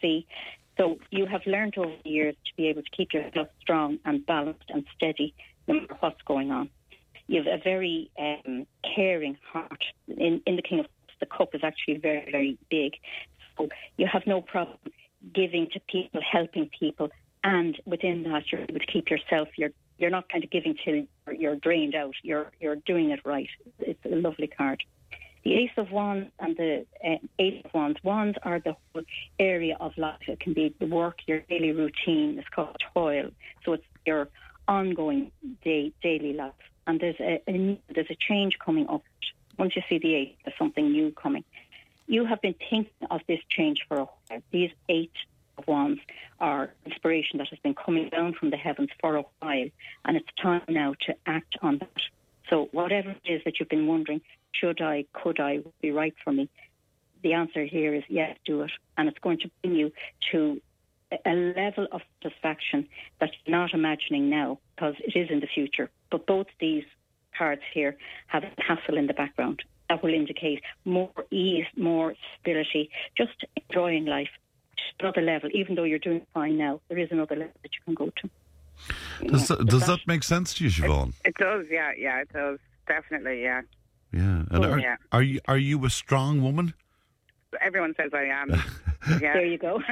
sea. 0.00 0.26
So 0.76 0.98
you 1.10 1.26
have 1.26 1.42
learned 1.46 1.78
over 1.78 1.92
the 2.02 2.10
years 2.10 2.34
to 2.46 2.56
be 2.56 2.68
able 2.68 2.82
to 2.82 2.90
keep 2.90 3.12
yourself 3.12 3.48
strong 3.60 3.98
and 4.04 4.24
balanced 4.26 4.68
and 4.68 4.84
steady 4.96 5.34
no 5.68 5.74
matter 5.74 5.96
what's 6.00 6.22
going 6.22 6.50
on. 6.50 6.70
You 7.26 7.42
have 7.42 7.60
a 7.60 7.62
very 7.62 8.10
um, 8.18 8.66
caring 8.94 9.38
heart. 9.52 9.84
In, 10.08 10.42
in 10.46 10.56
the 10.56 10.62
King 10.62 10.80
of 10.80 10.86
Cups, 10.86 11.14
the 11.20 11.26
cup 11.26 11.54
is 11.54 11.62
actually 11.62 11.98
very, 11.98 12.28
very 12.30 12.58
big. 12.70 12.94
So 13.56 13.68
you 13.96 14.06
have 14.06 14.26
no 14.26 14.40
problem 14.40 14.78
giving 15.32 15.68
to 15.72 15.80
people, 15.80 16.20
helping 16.20 16.68
people, 16.78 17.10
and 17.44 17.78
within 17.84 18.22
that 18.24 18.50
you're 18.50 18.62
able 18.62 18.80
to 18.80 18.86
keep 18.86 19.10
yourself. 19.10 19.48
You're 19.56 19.70
you're 19.98 20.10
not 20.10 20.28
kind 20.28 20.42
of 20.42 20.50
giving 20.50 20.76
till 20.84 21.06
you're 21.32 21.56
drained 21.56 21.94
out. 21.94 22.14
You're 22.22 22.50
you're 22.58 22.76
doing 22.76 23.10
it 23.10 23.20
right. 23.24 23.48
It's 23.78 24.04
a 24.04 24.16
lovely 24.16 24.48
card. 24.48 24.82
The 25.44 25.54
Ace 25.54 25.70
of 25.76 25.92
Wands 25.92 26.30
and 26.40 26.56
the 26.56 26.86
uh, 27.06 27.16
Eight 27.38 27.66
of 27.66 27.74
Wands. 27.74 27.98
Wands 28.02 28.38
are 28.42 28.60
the 28.60 28.74
whole 28.92 29.04
area 29.38 29.76
of 29.78 29.96
life. 29.98 30.22
It 30.26 30.40
can 30.40 30.54
be 30.54 30.74
the 30.80 30.86
work, 30.86 31.18
your 31.26 31.40
daily 31.40 31.72
routine. 31.72 32.38
It's 32.38 32.48
called 32.48 32.76
toil. 32.94 33.30
So 33.64 33.74
it's 33.74 33.84
your 34.06 34.28
ongoing 34.66 35.30
day 35.62 35.92
daily 36.02 36.32
life. 36.32 36.54
And 36.86 36.98
there's 36.98 37.20
a, 37.20 37.42
a 37.48 37.80
there's 37.94 38.10
a 38.10 38.16
change 38.16 38.58
coming 38.58 38.88
up. 38.88 39.02
Once 39.58 39.76
you 39.76 39.82
see 39.88 39.98
the 39.98 40.14
eight, 40.14 40.38
there's 40.44 40.58
something 40.58 40.90
new 40.90 41.12
coming. 41.12 41.44
You 42.06 42.24
have 42.24 42.40
been 42.40 42.54
thinking 42.70 43.06
of 43.10 43.20
this 43.28 43.40
change 43.48 43.84
for 43.86 43.98
a 43.98 44.04
while. 44.04 44.42
These 44.50 44.72
eight 44.88 45.12
of 45.64 45.68
wands 45.68 46.00
are 46.40 46.70
inspiration 46.86 47.38
that 47.38 47.48
has 47.48 47.58
been 47.60 47.74
coming 47.74 48.08
down 48.08 48.34
from 48.34 48.50
the 48.50 48.56
heavens 48.56 48.90
for 49.00 49.16
a 49.16 49.24
while, 49.40 49.68
and 50.04 50.16
it's 50.16 50.28
time 50.40 50.62
now 50.68 50.94
to 51.06 51.14
act 51.26 51.56
on 51.62 51.78
that. 51.78 52.02
So 52.50 52.68
whatever 52.72 53.10
it 53.10 53.30
is 53.30 53.42
that 53.44 53.58
you've 53.58 53.68
been 53.68 53.86
wondering, 53.86 54.20
should 54.52 54.80
I, 54.80 55.04
could 55.12 55.40
I, 55.40 55.58
would 55.58 55.80
be 55.80 55.90
right 55.90 56.14
for 56.22 56.32
me? 56.32 56.48
The 57.22 57.32
answer 57.32 57.64
here 57.64 57.94
is 57.94 58.02
yes, 58.08 58.36
do 58.44 58.62
it, 58.62 58.70
and 58.96 59.08
it's 59.08 59.18
going 59.18 59.38
to 59.40 59.50
bring 59.62 59.74
you 59.74 59.92
to 60.32 60.60
a 61.24 61.30
level 61.30 61.86
of 61.92 62.00
satisfaction 62.22 62.88
that 63.20 63.30
you're 63.44 63.56
not 63.56 63.72
imagining 63.72 64.28
now 64.28 64.58
because 64.74 64.94
it 64.98 65.16
is 65.16 65.30
in 65.30 65.40
the 65.40 65.46
future. 65.46 65.90
But 66.10 66.26
both 66.26 66.46
these 66.60 66.84
cards 67.36 67.62
here 67.72 67.96
have 68.26 68.44
a 68.44 68.50
castle 68.62 68.96
in 68.96 69.06
the 69.06 69.14
background 69.14 69.62
that 69.88 70.02
will 70.02 70.14
indicate 70.14 70.62
more 70.84 71.10
ease, 71.30 71.66
more 71.76 72.14
stability, 72.40 72.90
just 73.16 73.44
enjoying 73.68 74.06
life. 74.06 74.28
Just 74.90 75.00
another 75.00 75.20
level, 75.22 75.50
even 75.52 75.74
though 75.74 75.84
you're 75.84 75.98
doing 75.98 76.22
fine 76.34 76.56
now, 76.58 76.80
there 76.88 76.98
is 76.98 77.08
another 77.10 77.36
level 77.36 77.54
that 77.62 77.70
you 77.74 77.80
can 77.84 77.94
go 77.94 78.10
to. 78.22 78.30
Does, 79.26 79.48
that, 79.48 79.66
does 79.66 79.86
that 79.86 80.00
make 80.06 80.22
sense 80.24 80.52
to 80.54 80.64
you, 80.64 80.70
Siobhan? 80.70 81.14
It 81.24 81.34
does, 81.36 81.66
yeah, 81.70 81.92
yeah, 81.96 82.20
it 82.20 82.32
does. 82.32 82.58
Definitely, 82.86 83.42
yeah. 83.42 83.62
Yeah. 84.12 84.42
And 84.50 84.64
oh, 84.64 84.72
are, 84.72 84.78
Yeah. 84.80 84.96
are 85.12 85.22
you 85.22 85.40
are 85.48 85.58
you 85.58 85.84
a 85.84 85.90
strong 85.90 86.42
woman? 86.42 86.74
Everyone 87.60 87.94
says 87.96 88.10
I 88.14 88.24
am. 88.24 88.62
Yeah. 89.20 89.34
There 89.34 89.44
you 89.44 89.58
go. 89.58 89.82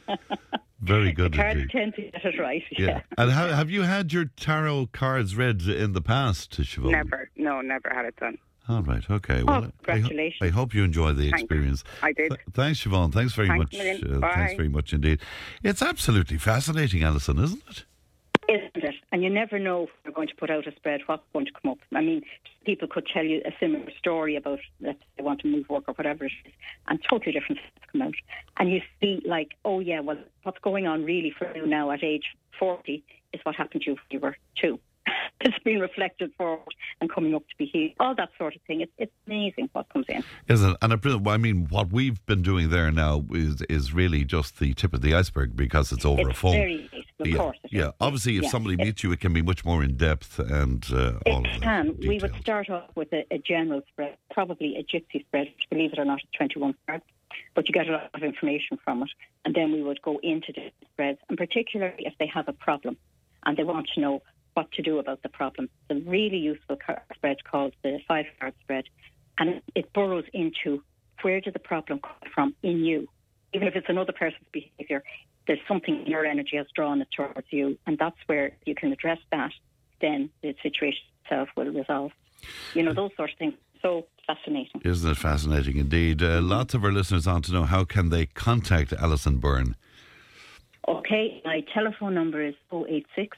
Very 0.80 1.12
good 1.12 1.32
Cards 1.34 1.60
indeed. 1.60 1.70
tend 1.70 1.94
to 1.94 2.02
get 2.02 2.24
it 2.24 2.40
right. 2.40 2.62
Yeah. 2.76 2.86
Yeah. 2.86 3.00
And 3.16 3.30
have, 3.30 3.50
have 3.50 3.70
you 3.70 3.82
had 3.82 4.12
your 4.12 4.24
tarot 4.36 4.88
cards 4.92 5.36
read 5.36 5.62
in 5.62 5.92
the 5.92 6.02
past, 6.02 6.50
Siobhan? 6.60 6.90
Never, 6.90 7.30
no, 7.36 7.60
never 7.60 7.88
had 7.94 8.04
it 8.04 8.16
done. 8.16 8.36
All 8.68 8.82
right. 8.82 9.08
Okay. 9.08 9.42
Well, 9.42 9.54
I- 9.54 9.58
I, 9.58 9.62
ho- 9.62 9.72
congratulations. 9.84 10.42
I 10.42 10.48
hope 10.52 10.74
you 10.74 10.82
enjoy 10.84 11.12
the 11.12 11.30
Thanks. 11.30 11.42
experience. 11.42 11.84
I 12.02 12.12
did. 12.12 12.30
Th- 12.30 12.40
thanks, 12.52 12.84
Siobhan. 12.84 13.12
Thanks 13.12 13.32
very 13.34 13.48
Thanks 13.48 13.72
much. 13.72 13.80
Uh, 14.02 14.20
thanks 14.20 14.54
very 14.54 14.68
much 14.68 14.92
indeed. 14.92 15.20
It's 15.62 15.82
absolutely 15.82 16.38
fascinating, 16.38 17.02
Alison, 17.02 17.38
isn't 17.38 17.62
it? 17.68 17.84
Isn't 18.48 18.84
it? 18.84 18.94
And 19.10 19.24
you 19.24 19.30
never 19.30 19.58
know 19.58 19.84
if 19.84 19.90
they're 20.04 20.12
going 20.12 20.28
to 20.28 20.34
put 20.36 20.50
out 20.50 20.66
a 20.68 20.72
spread, 20.76 21.00
what's 21.06 21.24
going 21.32 21.46
to 21.46 21.52
come 21.60 21.72
up. 21.72 21.78
I 21.92 22.00
mean, 22.00 22.22
people 22.64 22.86
could 22.86 23.06
tell 23.12 23.24
you 23.24 23.40
a 23.44 23.50
similar 23.58 23.90
story 23.98 24.36
about 24.36 24.60
that 24.82 24.98
they 25.16 25.22
want 25.24 25.40
to 25.40 25.48
move 25.48 25.68
work 25.68 25.84
or 25.88 25.94
whatever 25.94 26.24
it 26.26 26.32
is, 26.44 26.52
and 26.86 27.00
totally 27.08 27.32
different 27.32 27.60
things 27.60 27.86
come 27.92 28.02
out. 28.02 28.14
And 28.58 28.70
you 28.70 28.82
see, 29.00 29.20
like, 29.26 29.52
oh 29.64 29.80
yeah, 29.80 29.98
well, 30.00 30.18
what's 30.44 30.58
going 30.60 30.86
on 30.86 31.04
really 31.04 31.32
for 31.36 31.52
you 31.56 31.66
now 31.66 31.90
at 31.90 32.04
age 32.04 32.24
40 32.58 33.02
is 33.32 33.40
what 33.42 33.56
happened 33.56 33.82
to 33.82 33.90
you 33.90 33.94
when 33.96 34.02
you 34.10 34.20
were 34.20 34.36
two. 34.60 34.78
It's 35.40 35.58
been 35.60 35.80
reflected 35.80 36.32
forward 36.38 36.74
and 37.00 37.12
coming 37.12 37.34
up 37.34 37.46
to 37.48 37.56
be 37.58 37.66
healed. 37.66 37.92
All 38.00 38.14
that 38.14 38.30
sort 38.38 38.56
of 38.56 38.62
thing. 38.62 38.80
It's, 38.80 38.92
it's 38.98 39.12
amazing 39.26 39.68
what 39.72 39.88
comes 39.90 40.06
in. 40.08 40.22
Isn't 40.48 40.70
it? 40.70 40.76
And 40.82 40.92
I 40.92 41.30
I 41.30 41.36
mean, 41.36 41.66
what 41.68 41.92
we've 41.92 42.24
been 42.26 42.42
doing 42.42 42.70
there 42.70 42.90
now 42.90 43.24
is 43.32 43.62
is 43.62 43.92
really 43.92 44.24
just 44.24 44.58
the 44.58 44.72
tip 44.74 44.94
of 44.94 45.02
the 45.02 45.14
iceberg 45.14 45.56
because 45.56 45.92
it's 45.92 46.04
over 46.04 46.22
a 46.22 46.30
It's 46.30 46.38
phone. 46.38 46.52
very 46.52 46.90
yeah, 47.24 47.50
yeah. 47.70 47.90
Obviously, 48.00 48.36
if 48.36 48.44
Yeah. 48.44 48.48
somebody 48.50 48.76
meets 48.76 49.02
you, 49.02 49.10
it 49.12 49.20
can 49.20 49.32
be 49.32 49.42
much 49.42 49.64
more 49.64 49.82
in 49.82 49.96
depth 49.96 50.38
and 50.38 50.84
uh, 50.92 51.18
all 51.26 51.46
of 51.46 51.60
can. 51.62 51.96
We 51.98 52.18
would 52.18 52.34
start 52.40 52.68
off 52.70 52.90
with 52.94 53.12
a, 53.12 53.24
a 53.30 53.38
general 53.38 53.82
spread, 53.88 54.16
probably 54.30 54.76
a 54.76 54.82
gypsy 54.84 55.24
spread, 55.26 55.46
which, 55.46 55.66
believe 55.70 55.92
it 55.92 55.98
or 55.98 56.04
not, 56.04 56.20
is 56.20 56.28
21 56.36 56.74
cards, 56.86 57.04
but 57.54 57.68
you 57.68 57.72
get 57.72 57.88
a 57.88 57.92
lot 57.92 58.10
of 58.14 58.22
information 58.22 58.78
from 58.84 59.02
it. 59.02 59.08
And 59.44 59.54
then 59.54 59.72
we 59.72 59.82
would 59.82 60.02
go 60.02 60.18
into 60.22 60.52
the 60.52 60.70
spreads, 60.92 61.18
and 61.28 61.38
particularly 61.38 62.04
if 62.06 62.14
they 62.18 62.26
have 62.26 62.48
a 62.48 62.52
problem 62.52 62.96
and 63.46 63.56
they 63.56 63.64
want 63.64 63.88
to 63.94 64.00
know 64.00 64.22
what 64.56 64.72
to 64.72 64.82
do 64.82 64.98
about 64.98 65.22
the 65.22 65.28
problem. 65.28 65.68
It's 65.90 66.00
a 66.00 66.10
really 66.10 66.38
useful 66.38 66.76
card 66.84 67.00
spread 67.14 67.44
called 67.44 67.74
the 67.82 67.98
five 68.08 68.24
card 68.40 68.54
spread, 68.62 68.84
and 69.38 69.60
it 69.74 69.92
burrows 69.92 70.24
into 70.32 70.82
where 71.22 71.40
did 71.40 71.54
the 71.54 71.58
problem 71.60 72.00
come 72.00 72.30
from 72.34 72.54
in 72.62 72.84
you. 72.84 73.06
Even 73.52 73.68
if 73.68 73.76
it's 73.76 73.88
another 73.88 74.12
person's 74.12 74.48
behaviour, 74.52 75.02
there's 75.46 75.60
something 75.68 76.00
in 76.00 76.06
your 76.06 76.24
energy 76.24 76.56
has 76.56 76.66
drawn 76.74 77.02
it 77.02 77.08
towards 77.14 77.46
you, 77.50 77.78
and 77.86 77.98
that's 77.98 78.16
where 78.26 78.52
you 78.64 78.74
can 78.74 78.92
address 78.92 79.18
that. 79.30 79.52
Then 80.00 80.30
the 80.42 80.56
situation 80.62 81.02
itself 81.24 81.48
will 81.56 81.70
resolve. 81.72 82.12
You 82.74 82.82
know 82.82 82.94
those 82.94 83.10
sort 83.16 83.32
of 83.32 83.38
things. 83.38 83.54
So 83.82 84.06
fascinating. 84.26 84.80
Isn't 84.84 85.10
it 85.10 85.16
fascinating 85.16 85.76
indeed? 85.76 86.22
Uh, 86.22 86.40
lots 86.40 86.74
of 86.74 86.82
our 86.82 86.92
listeners 86.92 87.26
want 87.26 87.44
to 87.46 87.52
know 87.52 87.64
how 87.64 87.84
can 87.84 88.08
they 88.08 88.26
contact 88.26 88.92
Alison 88.94 89.36
Byrne. 89.36 89.76
Okay, 90.88 91.42
my 91.44 91.62
telephone 91.74 92.14
number 92.14 92.42
is 92.42 92.54
086 92.72 93.36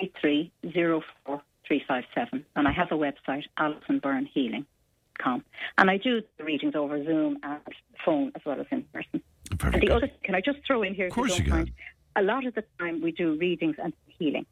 8304 0.00 1.42
357, 1.66 2.44
and 2.54 2.68
I 2.68 2.72
have 2.72 2.92
a 2.92 2.94
website, 2.94 3.44
AlisonByrneHealing.com. 3.58 5.44
And 5.78 5.90
I 5.90 5.96
do 5.96 6.22
the 6.38 6.44
readings 6.44 6.74
over 6.74 7.02
Zoom 7.04 7.38
and 7.42 7.60
phone 8.04 8.32
as 8.34 8.42
well 8.44 8.60
as 8.60 8.66
in 8.70 8.84
person. 8.84 9.22
Very 9.56 9.74
And 9.74 9.82
the 9.82 9.90
other, 9.92 10.10
can 10.22 10.34
I 10.34 10.40
just 10.40 10.58
throw 10.66 10.82
in 10.82 10.94
here? 10.94 11.06
Of 11.06 11.12
course 11.12 11.38
you 11.38 11.44
can. 11.44 11.72
A 12.14 12.22
lot 12.22 12.46
of 12.46 12.54
the 12.54 12.64
time 12.78 13.02
we 13.02 13.12
do 13.12 13.36
readings 13.36 13.76
and 13.82 13.92
healing. 14.06 14.46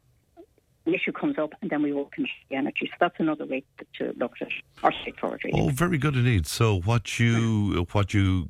An 0.85 0.93
issue 0.93 1.11
comes 1.11 1.37
up 1.39 1.53
and 1.61 1.69
then 1.71 1.81
we 1.81 1.93
work 1.93 2.13
in 2.17 2.27
the 2.49 2.55
energy. 2.55 2.87
So 2.91 2.95
that's 2.99 3.15
another 3.19 3.45
way 3.45 3.63
to 3.97 4.13
look 4.17 4.33
at 4.39 4.47
it, 4.47 4.53
or 4.83 4.91
straightforward. 5.01 5.41
Oh, 5.53 5.69
very 5.69 5.97
good 5.97 6.15
indeed. 6.15 6.45
So 6.45 6.79
what 6.81 7.19
you 7.19 7.85
what 7.91 8.13
you 8.13 8.45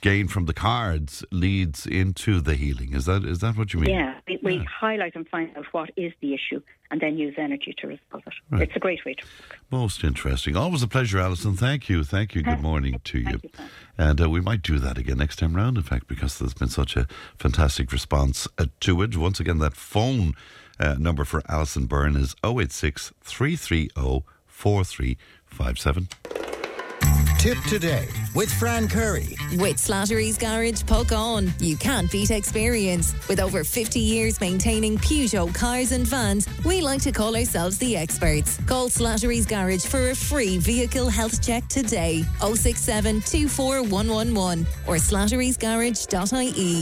gain 0.00 0.28
from 0.28 0.46
the 0.46 0.54
cards 0.54 1.24
leads 1.30 1.86
into 1.86 2.40
the 2.40 2.54
healing. 2.54 2.94
Is 2.94 3.04
that 3.06 3.24
is 3.24 3.40
that 3.40 3.56
what 3.56 3.74
you 3.74 3.80
mean? 3.80 3.90
Yeah, 3.90 4.14
we, 4.26 4.38
we 4.42 4.54
Yeah. 4.56 4.64
highlight 4.64 5.14
and 5.14 5.28
find 5.28 5.56
out 5.56 5.66
what 5.72 5.90
is 5.96 6.12
the 6.20 6.34
issue 6.34 6.60
and 6.90 7.00
then 7.00 7.16
use 7.18 7.34
energy 7.38 7.74
to 7.78 7.86
resolve 7.86 8.22
it. 8.26 8.32
Right. 8.50 8.62
It's 8.62 8.76
a 8.76 8.78
great 8.78 9.04
way 9.04 9.14
to 9.14 9.24
Most 9.70 10.04
interesting. 10.04 10.56
Always 10.56 10.82
a 10.82 10.88
pleasure, 10.88 11.18
Alison. 11.18 11.56
Thank 11.56 11.88
you. 11.88 12.04
Thank 12.04 12.34
you. 12.34 12.42
Good 12.42 12.60
morning 12.60 13.00
to 13.04 13.18
you. 13.18 13.40
You, 13.42 13.50
And 13.96 14.20
uh, 14.20 14.28
we 14.28 14.40
might 14.40 14.62
do 14.62 14.78
that 14.78 14.98
again 14.98 15.18
next 15.18 15.36
time 15.38 15.54
round, 15.54 15.76
in 15.78 15.82
fact, 15.84 16.06
because 16.06 16.38
there's 16.38 16.52
been 16.54 16.68
such 16.68 16.96
a 16.96 17.06
fantastic 17.38 17.92
response 17.92 18.46
uh, 18.58 18.66
to 18.80 19.00
it. 19.02 19.16
Once 19.16 19.40
again, 19.40 19.58
that 19.58 19.74
phone 19.74 20.34
uh, 20.82 20.96
number 20.98 21.24
for 21.24 21.42
Alison 21.48 21.86
Byrne 21.86 22.16
is 22.16 22.34
086 22.44 23.12
330 23.22 24.24
4357. 24.46 26.08
Tipp 27.42 27.58
today 27.68 28.06
with 28.36 28.52
Fran 28.52 28.86
Curry. 28.86 29.36
With 29.56 29.76
Slattery's 29.76 30.38
Garage, 30.38 30.82
Puckane. 30.82 31.50
You 31.60 31.76
can't 31.76 32.08
beat 32.08 32.30
experience. 32.30 33.14
With 33.28 33.40
over 33.40 33.64
50 33.64 33.98
years 33.98 34.40
maintaining 34.40 34.96
Peugeot 34.98 35.52
cars 35.52 35.90
and 35.90 36.06
vans, 36.06 36.46
we 36.64 36.80
like 36.80 37.02
to 37.02 37.10
call 37.10 37.34
ourselves 37.34 37.78
the 37.78 37.96
experts. 37.96 38.58
Call 38.66 38.88
Slattery's 38.88 39.44
Garage 39.44 39.84
for 39.84 40.10
a 40.10 40.14
free 40.14 40.58
vehicle 40.58 41.08
health 41.08 41.44
check 41.44 41.66
today. 41.66 42.22
067 42.38 43.20
24111 43.22 44.64
or 44.86 44.94
slatterysgarage.ie. 44.94 46.80